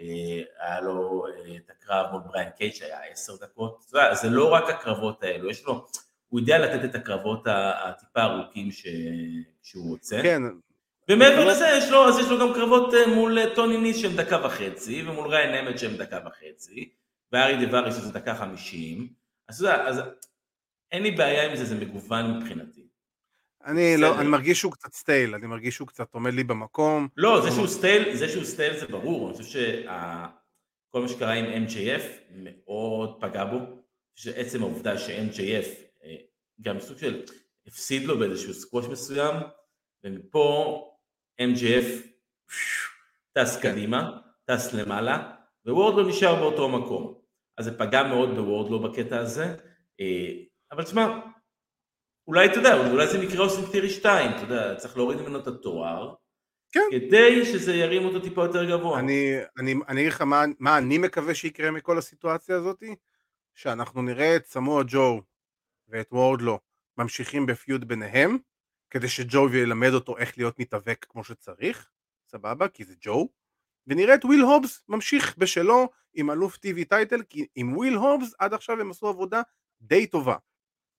[0.00, 4.52] אה, היה לו אה, את הקרב מול בריאן קייג' שהיה עשר דקות, זה, זה לא
[4.52, 5.86] רק הקרבות האלו, יש לו,
[6.28, 8.86] הוא יודע לתת את הקרבות הטיפה ארוכים ש,
[9.62, 10.22] שהוא רוצה.
[10.22, 10.42] כן.
[11.08, 14.46] ומעבר לזה יש לו, אז יש לו גם קרבות אה, מול טוני ניס שהם דקה
[14.46, 16.90] וחצי, ומול ריאן נמת' שהם דקה וחצי,
[17.32, 19.08] וארי דה שזה דקה חמישים,
[19.48, 20.00] אז אתה יודע, אז
[20.92, 22.86] אין לי בעיה עם זה, זה מגוון מבחינתי.
[23.66, 27.08] אני לא, אני מרגיש שהוא קצת stale, אני מרגיש שהוא קצת עומד לי במקום.
[27.16, 31.66] לא, זה שהוא stale, זה שהוא stale זה ברור, אני חושב שכל מה שקרה עם
[31.66, 33.58] MJF מאוד פגע בו,
[34.14, 35.66] שעצם העובדה ש-MJF
[36.04, 36.16] אה,
[36.60, 37.22] גם סוג של
[37.66, 39.34] הפסיד לו באיזשהו סקווש מסוים,
[40.04, 40.82] ומפה
[41.42, 41.86] MJF
[43.32, 45.32] טס קדימה, טס למעלה,
[45.66, 47.14] ווורדלו נשאר באותו מקום.
[47.58, 49.54] אז זה פגע מאוד בוורדלו בקטע הזה,
[50.00, 50.32] אה,
[50.72, 51.20] אבל תשמע,
[52.28, 55.46] אולי אתה יודע, אולי זה מקרה אוסטין תירי 2, אתה יודע, צריך להוריד ממנו את
[55.46, 56.14] התואר,
[56.72, 56.80] כן.
[56.90, 59.00] כדי שזה ירים אותו טיפה יותר גבוה.
[59.00, 62.82] אני, אגיד לך מה, מה אני מקווה שיקרה מכל הסיטואציה הזאת,
[63.54, 65.22] שאנחנו נראה את סמואל ג'ו
[65.88, 66.58] ואת וורדלו
[66.98, 68.38] ממשיכים ב feud ביניהם,
[68.90, 71.90] כדי שג'ו ילמד אותו איך להיות מתאבק כמו שצריך,
[72.28, 72.68] סבבה?
[72.68, 73.28] כי זה ג'ו,
[73.86, 78.54] ונראה את וויל הובס ממשיך בשלו עם אלוף TV title, כי עם וויל הובס עד
[78.54, 79.42] עכשיו הם עשו עבודה
[79.80, 80.36] די טובה.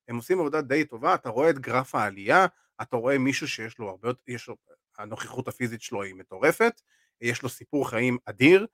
[0.07, 2.45] הם עושים עבודה די טובה, אתה רואה את גרף העלייה,
[2.81, 4.55] אתה רואה מישהו שיש לו הרבה יותר, יש לו,
[4.97, 6.81] הנוכחות הפיזית שלו היא מטורפת,
[7.21, 8.67] יש לו סיפור חיים אדיר,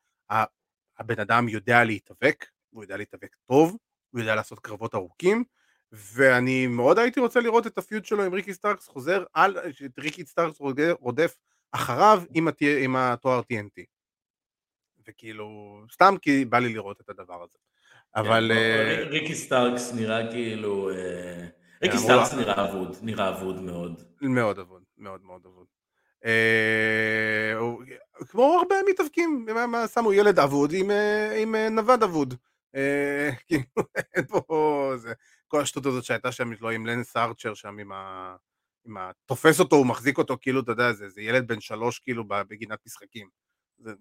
[0.97, 3.77] הבן אדם יודע להתאבק, הוא יודע להתאבק טוב,
[4.09, 5.43] הוא יודע לעשות קרבות ארוכים,
[5.91, 9.99] ואני מאוד הייתי רוצה לראות את ה feud שלו עם ריקי סטארקס חוזר על, את
[9.99, 10.57] ריקי סטארקס
[10.99, 11.37] רודף
[11.71, 12.61] אחריו עם, הת...
[12.83, 13.83] עם התואר TNT.
[15.07, 17.57] וכאילו, סתם כי בא לי לראות את הדבר הזה.
[18.15, 18.51] אבל...
[18.53, 20.89] כן, אה, ריקי סטארקס נראה כאילו...
[20.89, 21.47] אה,
[21.83, 24.03] ריקי סטארקס נראה אבוד, נראה אבוד מאוד.
[24.21, 25.65] מאוד אבוד, מאוד מאוד אבוד.
[26.25, 27.53] אה,
[28.27, 29.45] כמו הרבה מתאבקים,
[29.93, 30.73] שמו ילד אבוד
[31.37, 32.33] עם נווד אבוד.
[33.47, 33.63] כאילו,
[34.13, 34.93] אין פה...
[35.47, 38.35] כל השטות הזאת שהייתה שם, לא עם לנס ארצ'ר שם, עם ה...
[38.85, 39.11] עם ה...
[39.25, 42.79] תופס אותו, הוא מחזיק אותו, כאילו, אתה יודע, זה, זה ילד בן שלוש, כאילו, בגינת
[42.85, 43.29] משחקים.
[43.77, 43.91] זה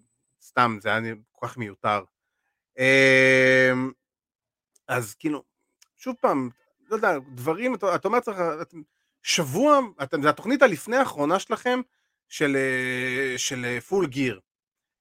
[0.41, 2.03] סתם, זה היה כל כך מיותר.
[4.87, 5.43] אז כאילו,
[5.97, 6.49] שוב פעם,
[6.89, 8.37] לא יודע, דברים, אתה, אתה אומר צריך,
[9.23, 11.79] שבוע, אתם, זה התוכנית הלפני האחרונה שלכם
[12.29, 14.39] של, אה, של Full Gear.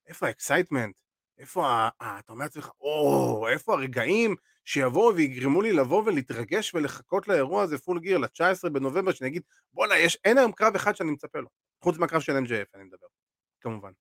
[0.07, 0.95] איפה ה excitement?
[1.39, 7.63] איפה, ה, אתה אומר לעצמך, או, איפה הרגעים שיבואו ויגרמו לי לבוא ולהתרגש ולחכות לאירוע
[7.63, 11.39] הזה Full Gear ל-19 בנובמבר, שאני אגיד, בואנה, יש, אין היום קרב אחד שאני מצפה
[11.39, 11.49] לו,
[11.83, 13.07] חוץ מהקרב של MJF, אני מדבר,
[13.61, 13.93] כמובן.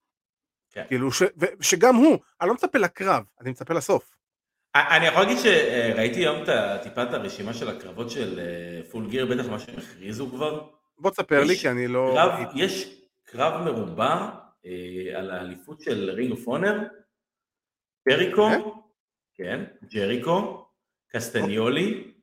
[0.69, 0.85] כן.
[0.87, 4.20] כאילו, ש, ו, שגם הוא, אני לא מצפה לקרב, אני מצפה לסוף.
[4.75, 6.43] אני יכול להגיד שראיתי היום
[6.83, 10.67] טיפה את הרשימה של הקרבות של אה, Full Gear, בטח מה שהם הכריזו כבר.
[10.97, 12.11] בוא תספר לי, כי אני לא...
[12.15, 14.29] קרב, יש קרב מרובע
[14.65, 16.79] אה, על האליפות של Ring of Honor,
[18.09, 18.57] ג'ריקו, אה?
[19.35, 20.65] כן, ג'ריקו,
[21.07, 22.13] קסטנולי,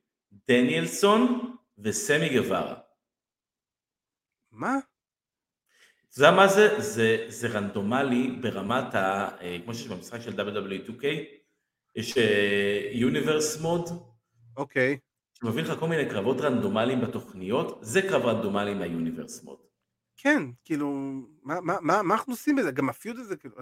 [0.47, 2.75] דניאלסון וסמי גווארה.
[4.51, 4.75] מה?
[6.09, 6.81] אתה יודע מה זה?
[6.81, 9.29] זה, זה רנדומלי ברמת ה...
[9.63, 11.05] כמו שיש במשחק של WWE 2K,
[11.95, 12.17] יש
[12.91, 13.89] Universe uh, Mode.
[14.57, 14.97] אוקיי.
[15.33, 19.57] שמביא לך כל מיני קרבות רנדומליים בתוכניות, זה קרב רנדומלי מה Universe Mode.
[20.21, 20.93] כן, כאילו,
[21.43, 22.71] מה, מה, מה, מה אנחנו עושים בזה?
[22.71, 23.55] גם ה feud הזה, כאילו,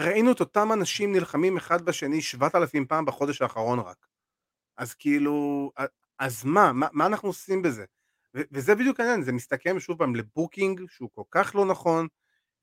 [0.00, 4.06] ראינו את אותם אנשים נלחמים אחד בשני שבעת אלפים פעם בחודש האחרון רק.
[4.76, 5.70] אז כאילו,
[6.18, 7.84] אז מה, מה, מה אנחנו עושים בזה?
[8.36, 12.06] ו- וזה בדיוק העניין, זה מסתכם שוב פעם ל booking שהוא כל כך לא נכון.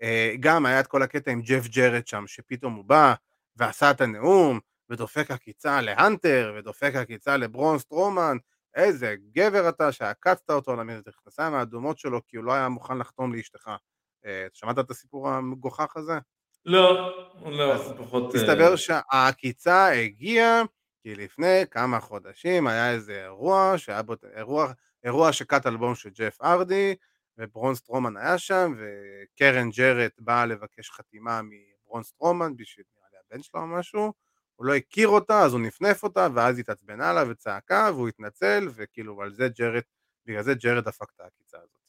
[0.01, 3.13] Uh, גם היה את כל הקטע עם ג'ף ג'רד שם, שפתאום הוא בא
[3.55, 4.59] ועשה את הנאום,
[4.89, 8.37] ודופק עקיצה להאנטר, ודופק עקיצה לברון סטרומן,
[8.75, 13.33] איזה גבר אתה שעקצת אותו על המכנסיים האדומות שלו כי הוא לא היה מוכן לחתום
[13.33, 13.71] לאשתך.
[14.25, 16.13] אה, שמעת את הסיפור המגוחך הזה?
[16.65, 17.11] לא,
[17.45, 18.35] לא, פחות...
[18.35, 20.63] מסתבר אה, שהעקיצה הגיעה
[21.03, 24.71] כי לפני כמה חודשים היה איזה אירוע, שהיה בו אירוע,
[25.03, 26.95] אירוע השקת אלבום של ג'ף הארדי,
[27.37, 33.43] וברון סטרומן היה שם, וקארן ג'רט באה לבקש חתימה מברון סטרומן בשביל נראה לי הבן
[33.43, 34.13] שלו או משהו,
[34.55, 39.21] הוא לא הכיר אותה, אז הוא נפנף אותה, ואז התעצבנה לה וצעקה, והוא התנצל, וכאילו
[39.21, 39.81] על זה ג'רט,
[40.25, 41.85] בגלל זה ג'רט דפק את העקיצה הזאת.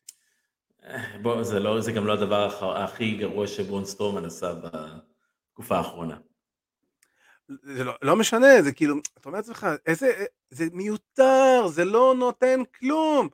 [0.85, 6.17] אה, בוא, זה, לא, זה גם לא הדבר הכי גרוע שברון סטרומן עשה בתקופה האחרונה.
[7.49, 12.61] זה לא, לא משנה, זה כאילו, אתה אומר לעצמך, איזה, זה מיותר, זה לא נותן
[12.79, 13.29] כלום.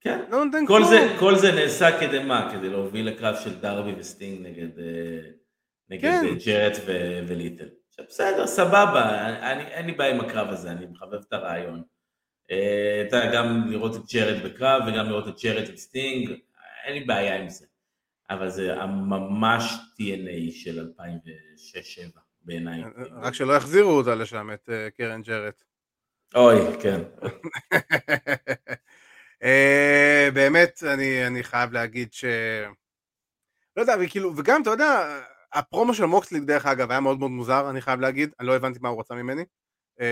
[0.00, 0.20] כן.
[0.30, 0.90] לא נותן כל כלום.
[0.90, 2.50] זה, כל זה נעשה כדי מה?
[2.52, 5.30] כדי להוביל לקרב של דרבי וסטינג נגד, אה,
[5.90, 6.24] נגד כן.
[6.26, 6.76] אה, ג'רט
[7.28, 7.68] ולית'ל.
[7.94, 11.82] עכשיו בסדר, סבבה, אני, אין לי בעיה עם הקרב הזה, אני מחבב את הרעיון.
[12.50, 16.30] אה, אתה גם לראות את ג'רט בקרב וגם לראות את ג'רט וסטינג,
[16.84, 17.66] אין לי בעיה עם זה.
[18.30, 20.88] אבל זה ממש TNA של
[22.14, 22.82] 2006-2007 בעיניי.
[23.22, 25.64] רק שלא יחזירו אותה לשם, את אה, קרן ג'רט.
[26.34, 27.00] אוי, כן.
[29.44, 32.24] אה, באמת, אני, אני חייב להגיד ש...
[33.76, 35.20] לא יודע, וכאילו, וגם, אתה יודע,
[35.54, 38.78] הפרומו של מוקסלי, דרך אגב, היה מאוד מאוד מוזר, אני חייב להגיד, אני לא הבנתי
[38.82, 39.44] מה הוא רצה ממני.
[40.00, 40.06] אה,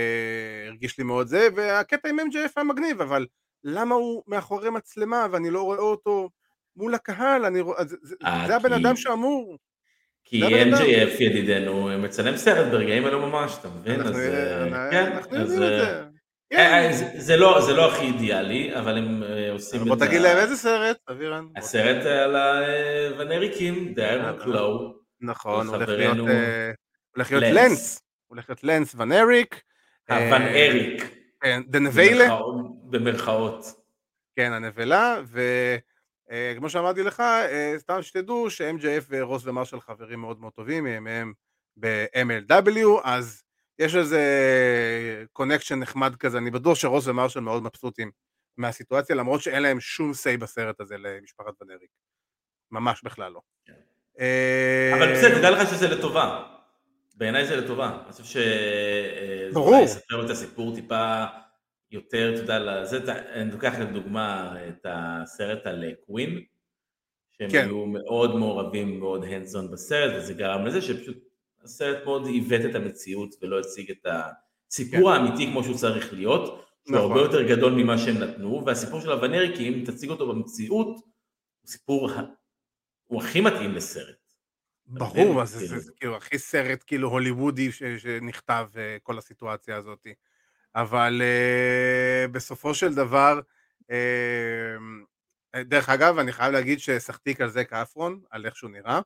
[0.66, 3.26] הרגיש לי מאוד זה, והקטע עם MJF היה מגניב, אבל
[3.64, 6.28] למה הוא מאחורי מצלמה ואני לא רואה אותו
[6.76, 7.44] מול הקהל?
[7.44, 7.74] אני רוא...
[7.84, 9.58] זה, זה, אה, זה הבן כי- אדם שאמור.
[10.24, 10.74] כי זה הבן.
[10.74, 14.00] MJF ידידנו מצלם סרט ברגעים אלו ממש, אתה מבין?
[14.00, 16.02] אנחנו, אז אה, אנחנו, כן, אנחנו אז יודעים את אה, זה.
[16.52, 16.92] אה, כן.
[16.92, 19.22] זה- זה לא זה לא הכי אידיאלי, אבל הם
[19.52, 21.44] עושים בוא את ה- תגיד להם איזה סרט, אבירן.
[21.46, 22.36] בוא הסרט על
[23.10, 26.72] הוונריקים, אה, דיירון קלואו, נכון, הולך להיות, אה,
[27.16, 28.02] הולך להיות לנס.
[28.26, 29.62] הולך להיות לנס ון אריק,
[30.08, 31.02] הוון אה, אריק,
[31.40, 32.24] כן, דנביילה,
[32.90, 33.64] במרכאות-.
[34.36, 40.86] כן, הנבלה, וכמו שאמרתי לך, אה, סתם שתדעו ש-MJF ורוס ומרשל חברים מאוד מאוד טובים,
[40.86, 41.32] הם- הם
[41.76, 43.42] ב-MLW, אז
[43.78, 44.20] יש איזה
[45.32, 48.10] קונקשן נחמד כזה, אני בטוח שרוס ומרשל מאוד מבסוטים
[48.56, 51.90] מהסיטואציה, למרות שאין להם שום say בסרט הזה למשפחת ון אריק,
[52.70, 53.40] ממש בכלל לא.
[53.64, 53.72] כן.
[54.20, 56.42] אה, אבל בסדר, תדע לך שזה לטובה.
[57.14, 57.98] בעיניי זה לטובה.
[58.04, 58.36] אני חושב ש...
[58.36, 59.68] אה, זה ברור.
[59.68, 61.24] אולי יספר את הסיפור טיפה
[61.90, 66.40] יותר, אתה יודע, אתה- אני לוקח לדוגמה את הסרט על אה, קווין,
[67.38, 67.64] שהם כן.
[67.64, 71.16] היו מאוד מעורבים, מאוד on בסרט, וזה גרם לזה שפשוט
[71.64, 74.06] הסרט מאוד עיוות את המציאות ולא הציג את
[74.70, 76.94] הסיפור האמיתי כמו שהוא צריך להיות, שהוא כן.
[76.94, 77.10] נכון.
[77.10, 81.02] הרבה יותר גדול ממה שהם נתנו, והסיפור של הוונרי, כי אם תציג אותו במציאות, הוא
[81.66, 82.10] סיפור,
[83.12, 84.16] הוא הכי מתאים לסרט.
[84.86, 85.80] ברור, מה זה, כאילו.
[85.80, 90.06] זה, זה כאילו הכי סרט כאילו הוליוודי ש, שנכתב אה, כל הסיטואציה הזאת.
[90.74, 93.40] אבל uh, בסופו של דבר,
[93.82, 99.00] uh, דרך אגב, אני חייב להגיד ששחקתי על זק אפרון, על איך שהוא נראה,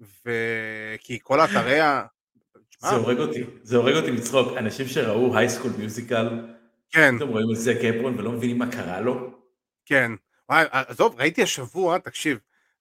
[0.00, 2.06] וכי כל אתרי ה...
[2.80, 4.56] זה הורג אותי, זה הורג אותי מצחוק.
[4.56, 6.28] אנשים שראו הייסקול מיוזיקל,
[6.90, 9.40] כן, פתאום רואים את זק אפרון ולא מבינים מה קרה לו.
[9.86, 10.12] כן.
[10.48, 12.38] עזוב, ראיתי השבוע, תקשיב,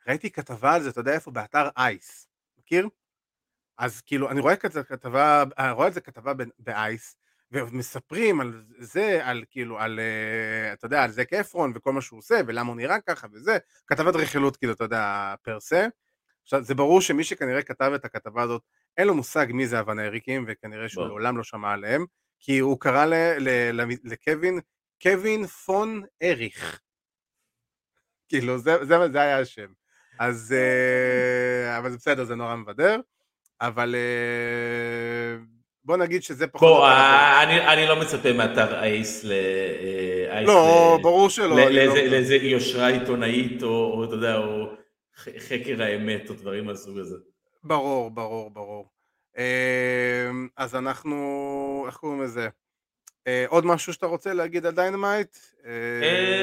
[0.07, 1.31] ראיתי כתבה על זה, אתה יודע איפה?
[1.31, 2.27] באתר אייס,
[2.57, 2.89] מכיר?
[3.77, 7.15] אז כאילו, אני רואה כזה כתבה, אני רואה את זה כתבה באייס,
[7.51, 12.17] ומספרים על זה, על כאילו, על, אה, אתה יודע, על זק אפרון וכל מה שהוא
[12.19, 15.87] עושה, ולמה הוא נראה ככה וזה, כתבת רכילות, כאילו, אתה יודע, פר סה.
[16.43, 18.61] עכשיו, זה ברור שמי שכנראה כתב את הכתבה הזאת,
[18.97, 21.07] אין לו מושג מי זה הוונריקים, וכנראה שהוא.
[21.07, 22.05] לעולם לא שמע עליהם,
[22.39, 24.59] כי הוא קרא ל- ל- ל- לקווין,
[25.01, 26.81] קווין פון אריך.
[28.29, 29.80] כאילו, זה, זה, זה היה השם.
[30.19, 32.99] אז, אה, אבל זה בסדר, זה נורא מבדר,
[33.61, 35.43] אבל אה,
[35.83, 36.69] בוא נגיד שזה פחות...
[36.69, 39.31] בוא, אה, אני אני לא מצפה מאתר אייס ל...
[40.31, 41.55] אייס לא, ל- ברור שלא.
[41.55, 44.67] ל- אני לא- לאיזה- לאיזה יושרה עיתונאית, או או, אתה יודע, או
[45.39, 47.15] חקר האמת, או דברים מהסוג הזה.
[47.63, 48.89] ברור, ברור, ברור.
[50.57, 52.49] אז אנחנו, איך קוראים לזה?
[53.27, 55.37] אה, עוד משהו שאתה רוצה להגיד על Dynamite?
[55.65, 55.71] אה,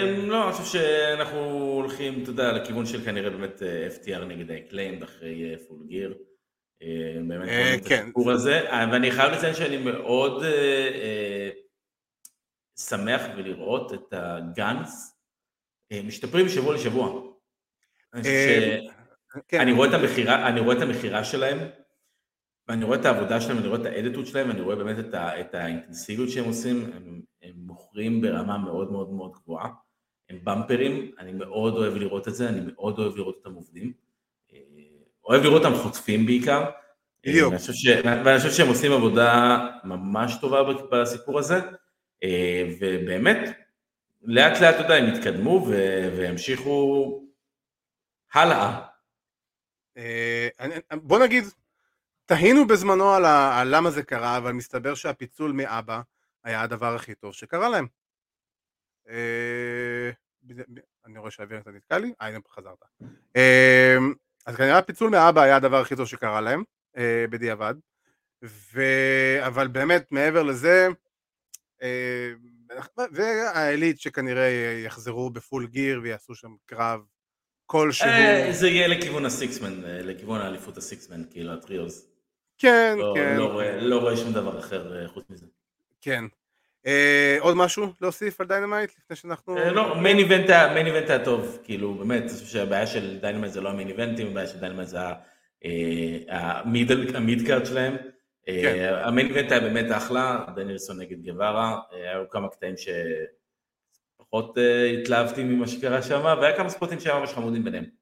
[0.03, 4.51] אמ, לא, אני חושב שאנחנו הולכים, אתה יודע, לכיוון של כנראה באמת אה, FTR נגד
[4.51, 6.19] ה Acclaimed אחרי Full Gear.
[7.29, 8.03] באמת רואים את כן.
[8.03, 8.61] הסיפור הזה,
[8.93, 10.43] ואני חייב לציין שאני מאוד
[12.89, 15.17] שמח ולראות את ה Guns
[16.05, 17.21] משתפרים משבוע לשבוע.
[19.49, 19.61] כן.
[19.61, 19.73] אני
[20.61, 21.59] רואה את המכירה שלהם,
[22.69, 25.41] ואני רואה את העבודה שלהם, אני רואה את האדישות שלהם, ואני רואה באמת את, ה,
[25.41, 29.69] את האינטנסיביות שהם עושים, הם, הם מוכרים ברמה מאוד מאוד מאוד גבוהה,
[30.31, 33.93] הם במפרים, אני מאוד אוהב לראות את זה, אני מאוד אוהב לראות אותם עובדים,
[34.53, 34.59] אה,
[35.25, 36.71] אוהב לראות אותם חוטפים בעיקר, אה,
[37.27, 37.49] בדיוק.
[37.49, 40.59] ואני חושב, ש, ואני חושב שהם עושים עבודה ממש טובה
[40.93, 41.61] בסיפור הזה,
[42.23, 43.39] אה, ובאמת,
[44.23, 47.23] לאט לאט, אתה יודע, הם יתקדמו ו- וימשיכו
[48.35, 48.81] הלאה.
[49.97, 51.45] אה, אני- בוא נגיד,
[52.29, 56.01] תהינו בזמנו על, ה, על למה זה קרה, אבל מסתבר שהפיצול מאבא
[56.45, 57.87] היה הדבר הכי טוב שקרה להם.
[59.09, 60.11] אה,
[61.07, 62.85] אני רואה שאוויר אתה נתקע לי, אה הנה חזרת.
[63.37, 63.97] אה,
[64.47, 66.63] אז כנראה הפיצול מאבא היה הדבר הכי טוב שקרה להם,
[66.97, 67.75] אה, בדיעבד.
[68.45, 68.83] ו...
[69.47, 70.89] אבל באמת, מעבר לזה,
[71.83, 72.33] אה,
[73.13, 74.49] והעילית שכנראה
[74.85, 77.01] יחזרו בפול גיר ויעשו שם קרב
[77.67, 78.09] כלשהו.
[78.09, 82.18] אה, זה יהיה לכיוון הסיקסמן, אה, לכיוון האליפות הסיקסמן, כאילו הטריוז.
[82.59, 83.37] כן, לא, כן.
[83.37, 85.47] לא, רואה, לא רואה שום דבר אחר אה, חוץ מזה.
[86.01, 86.25] כן.
[86.87, 89.59] אה, עוד משהו להוסיף על Dynamite לפני שאנחנו...
[89.59, 93.19] אה, לא, main event היה, main event היה טוב, כאילו באמת, אני חושב שהבעיה של
[93.21, 94.99] Dynamite זה לא ה main event ים, הבעיה של Dynamite זה
[97.15, 97.97] ה mid card שלהם.
[98.47, 98.95] כן.
[99.05, 102.75] ה main event היה באמת אחלה, דניאלסון נגד גווארה, היו כמה קטעים
[104.19, 104.59] שפחות
[105.03, 107.98] התלהבתי ממה שקרה שם, והיה כמה spot ים שהיה ממש חמודים ביניהם.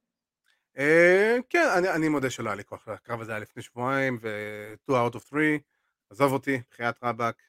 [0.79, 5.15] אה, כן, אני, מודה שלא היה לי כוח, הקרב הזה היה לפני שבועיים, ו-2 out
[5.17, 5.43] of 3,
[6.11, 7.43] עזוב אותי, בחיית רבאק.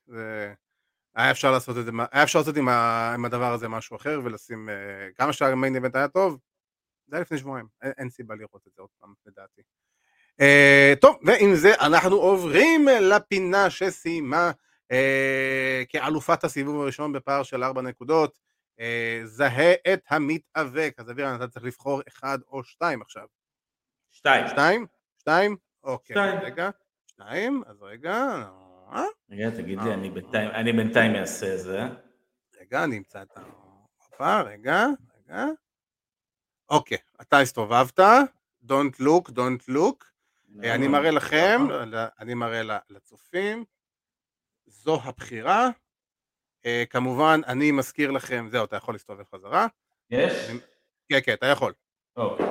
[1.15, 4.69] היה אפשר לעשות את זה, היה אפשר לעשות עם, הדבר הזה משהו אחר, ולשים,
[5.15, 6.37] כמה שהמיין איבנט היה טוב,
[7.07, 9.61] זה היה לפני שבועיים, אין, סיבה לראות את זה עוד פעם, לדעתי.
[10.41, 14.51] Uh, טוב, ועם זה אנחנו עוברים לפינה שסיימה
[15.89, 18.46] כאלופת הסיבוב הראשון בפער של 4 נקודות, אה,
[19.23, 20.95] זהה את המתאבק.
[20.97, 23.27] אז אבירן, אתה צריך לבחור אחד או שתיים עכשיו.
[24.11, 24.47] שתיים.
[24.47, 24.85] שתיים?
[25.19, 25.57] שתיים?
[25.83, 26.39] אוקיי, שתיים.
[26.39, 26.69] רגע.
[27.07, 27.63] שתיים?
[27.67, 28.15] אז רגע.
[28.91, 29.03] אה?
[29.29, 31.79] רגע, תגיד לי, אני בינתיים, אני בינתיים אעשה את זה.
[32.61, 33.41] רגע, אני אמצא את ה...
[33.97, 34.85] הופה, רגע,
[35.17, 35.45] רגע.
[36.69, 37.99] אוקיי, אתה הסתובבת.
[38.63, 40.05] Don't look, don't look.
[40.63, 41.61] אה, אני מראה לכם,
[42.19, 43.65] אני מראה לצופים.
[44.65, 45.69] זו הבחירה.
[46.67, 49.67] Uh, כמובן, אני מזכיר לכם, זהו, אתה יכול להסתובב חזרה.
[50.09, 50.49] יש?
[51.09, 51.73] כן, כן, אתה יכול.
[52.17, 52.45] אוקיי.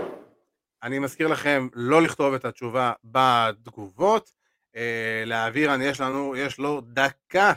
[0.82, 4.32] אני מזכיר לכם לא לכתוב את התשובה בתגובות.
[4.74, 4.78] Uh,
[5.26, 7.52] לאבירן יש לנו, יש לו דקה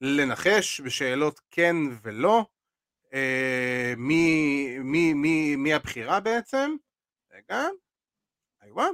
[0.00, 2.44] לנחש בשאלות כן ולא.
[3.04, 3.16] Uh,
[3.96, 6.76] מי, מי, מי, מי הבחירה בעצם?
[7.32, 7.66] רגע,
[8.62, 8.86] איווה.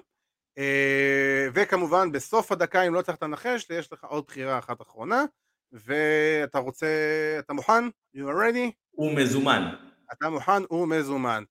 [1.54, 5.24] וכמובן בסוף הדקה אם לא צריך לנחש יש לך עוד בחירה אחת אחרונה
[5.74, 6.86] ואתה רוצה,
[7.38, 7.84] אתה מוכן?
[8.16, 8.70] You are ready?
[8.90, 9.74] הוא מזומן.
[10.12, 11.44] אתה מוכן ומזומן.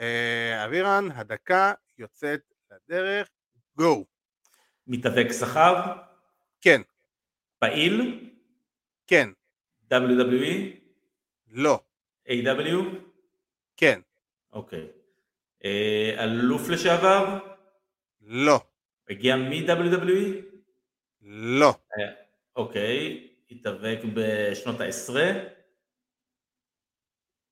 [0.00, 2.40] אה, אבירן, הדקה יוצאת
[2.70, 3.28] לדרך,
[3.76, 4.04] גו.
[4.86, 5.96] מתאבק סחב?
[6.60, 6.80] כן.
[7.58, 8.28] פעיל?
[9.06, 9.28] כן.
[9.92, 10.76] WWE?
[11.48, 11.80] לא.
[12.28, 12.96] AW?
[13.76, 14.00] כן.
[14.52, 14.86] אוקיי.
[15.64, 17.38] אה, אלוף לשעבר?
[18.20, 18.60] לא.
[19.10, 20.44] הגיע מ-WWE?
[21.22, 21.74] לא.
[21.98, 22.12] אה,
[22.56, 23.33] אוקיי.
[23.54, 25.32] התאבק בשנות העשרה?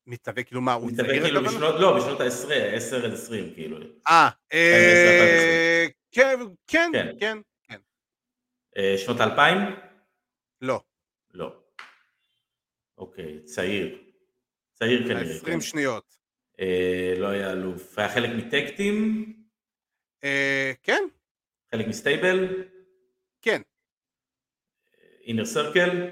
[0.06, 1.44] מתאבק כאילו מה, הוא מתאבק כאילו?
[1.44, 3.76] בשנות, לא, בשנות העשרה, עשר עד עשרים כאילו.
[4.08, 7.12] אה, אה, 2010, כן, כן, כן.
[7.20, 7.38] כן,
[7.68, 7.78] כן.
[8.76, 9.58] אה, שנות האלפיים?
[10.60, 10.80] לא.
[11.34, 11.52] לא.
[12.98, 13.98] אוקיי, צעיר.
[14.74, 15.20] צעיר כנראה.
[15.36, 15.60] 20 כן.
[15.60, 16.16] שניות.
[16.60, 17.98] אה, לא היה אלוף.
[17.98, 19.26] היה חלק מטקטים?
[20.82, 21.02] כן,
[21.70, 22.64] חלק מסטייבל?
[25.24, 26.08] אינר סרקל?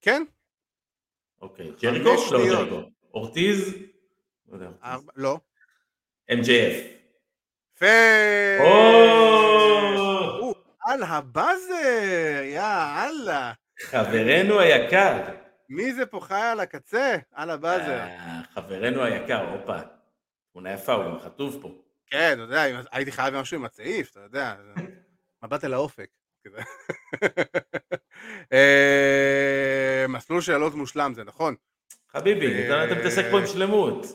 [0.00, 0.22] כן.
[1.40, 1.70] אוקיי.
[1.82, 2.14] ג'ריקו?
[2.32, 2.38] לא.
[2.46, 2.80] ג'ריקו.
[3.14, 3.74] אורטיז?
[4.48, 4.58] לא
[5.16, 5.38] לא.
[6.30, 7.02] MJF.
[7.76, 7.86] יפה.
[10.80, 13.52] על הבאזר, יא אללה.
[13.80, 15.18] חברנו היקר.
[15.68, 17.16] מי זה פה חי על הקצה?
[17.32, 18.00] על הבאזר.
[18.00, 19.76] אה, חברנו היקר, הופה.
[20.52, 21.68] תמונה יפה, הוא גם חטוף פה.
[22.06, 22.62] כן, אתה יודע,
[22.92, 24.54] הייתי חייב משהו עם הצעיף, אתה יודע.
[25.42, 26.08] מבט אל האופק.
[26.44, 26.58] כזה.
[28.52, 31.54] אה, מסלול שאלות מושלם, זה נכון.
[32.12, 34.06] חביבי, אתה אתה מתעסק פה עם שלמות.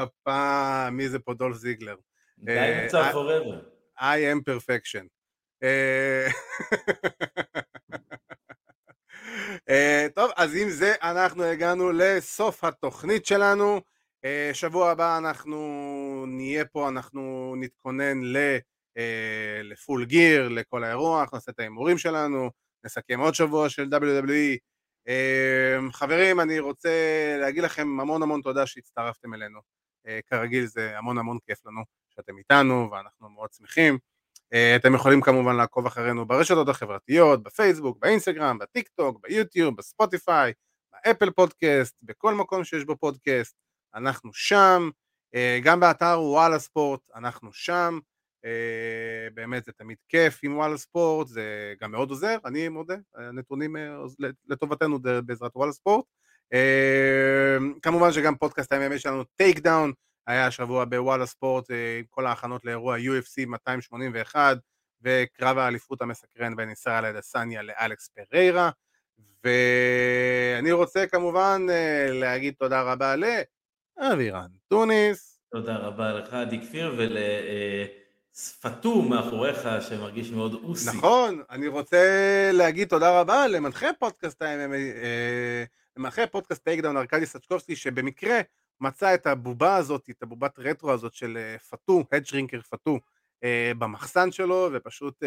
[0.00, 1.96] הופה, מי זה פה דולף זיגלר?
[2.38, 3.56] די אה, מצב אה, forever.
[3.98, 5.06] I am perfection.
[5.62, 6.28] אה,
[9.70, 13.80] אה, טוב, אז עם זה אנחנו הגענו לסוף התוכנית שלנו.
[14.24, 18.36] אה, שבוע הבא אנחנו נהיה פה, אנחנו נתכונן ל...
[18.96, 22.50] אה, לפול גיר, לכל האירוע, אנחנו נעשה את ההימורים שלנו,
[22.84, 24.58] נסכם עוד שבוע של WWE.
[25.08, 26.90] אה, חברים, אני רוצה
[27.40, 29.60] להגיד לכם המון המון תודה שהצטרפתם אלינו.
[30.06, 33.98] אה, כרגיל זה המון המון כיף לנו שאתם איתנו ואנחנו מאוד שמחים.
[34.52, 40.52] אה, אתם יכולים כמובן לעקוב אחרינו ברשתות החברתיות, בפייסבוק, באינסטגרם, בטיק טוק, ביוטיוב, בספוטיפיי,
[40.92, 43.56] ב Apple Podcast, בכל מקום שיש בו פודקאסט,
[43.94, 44.90] אנחנו שם.
[45.34, 47.98] אה, גם באתר וואלה ספורט, אנחנו שם.
[48.44, 53.76] Uh, באמת זה תמיד כיף עם וואלה ספורט, זה גם מאוד עוזר, אני מודה, הנתונים
[53.76, 53.80] uh,
[54.48, 56.04] לטובתנו בעזרת וואלה ספורט.
[56.54, 59.92] Uh, כמובן שגם פודקאסט ה-MMA שלנו, Takedown,
[60.26, 64.58] היה השבוע בוואלה ספורט עם כל ההכנות לאירוע UFC 281
[65.02, 68.70] וקרב האליפות המסקרן בין ישראל אדסניה לאלכס פריירה.
[69.44, 71.66] ואני רוצה כמובן
[72.10, 75.40] להגיד תודה רבה לאבירן טוניס.
[75.52, 77.16] תודה רבה לך, עדי כפיר, ול...
[78.44, 80.90] שפתו מאחוריך שמרגיש מאוד אוסי.
[80.96, 84.98] נכון, אני רוצה להגיד תודה רבה למנחה פודקאסט ה-MMA,
[85.96, 88.40] למנחה פודקאסט Takedown ארכדי סצ'קובסקי, שבמקרה
[88.80, 91.38] מצא את הבובה הזאת, את הבובת רטרו הזאת של
[91.70, 92.98] פתו, ה Headshrinker פתו,
[93.78, 95.22] במחסן שלו, ופשוט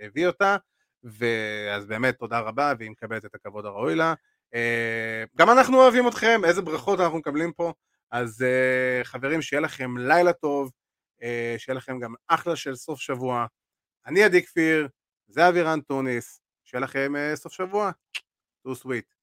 [0.00, 0.56] הביא אותה.
[1.04, 4.14] ואז באמת תודה רבה, והיא מקבלת את הכבוד הראוי לה.
[4.54, 7.72] אה, גם אנחנו אוהבים אתכם, איזה ברכות אנחנו מקבלים פה.
[8.10, 10.72] אז אה, חברים, שיהיה לכם לילה טוב, אה,
[11.58, 13.46] שיהיה לכם גם אחלה של סוף שבוע.
[14.06, 14.88] אני עדי כפיר,
[15.28, 17.90] זה אבירן טוניס, שיהיה לכם סוף שבוע.
[18.62, 19.17] טו סוויט.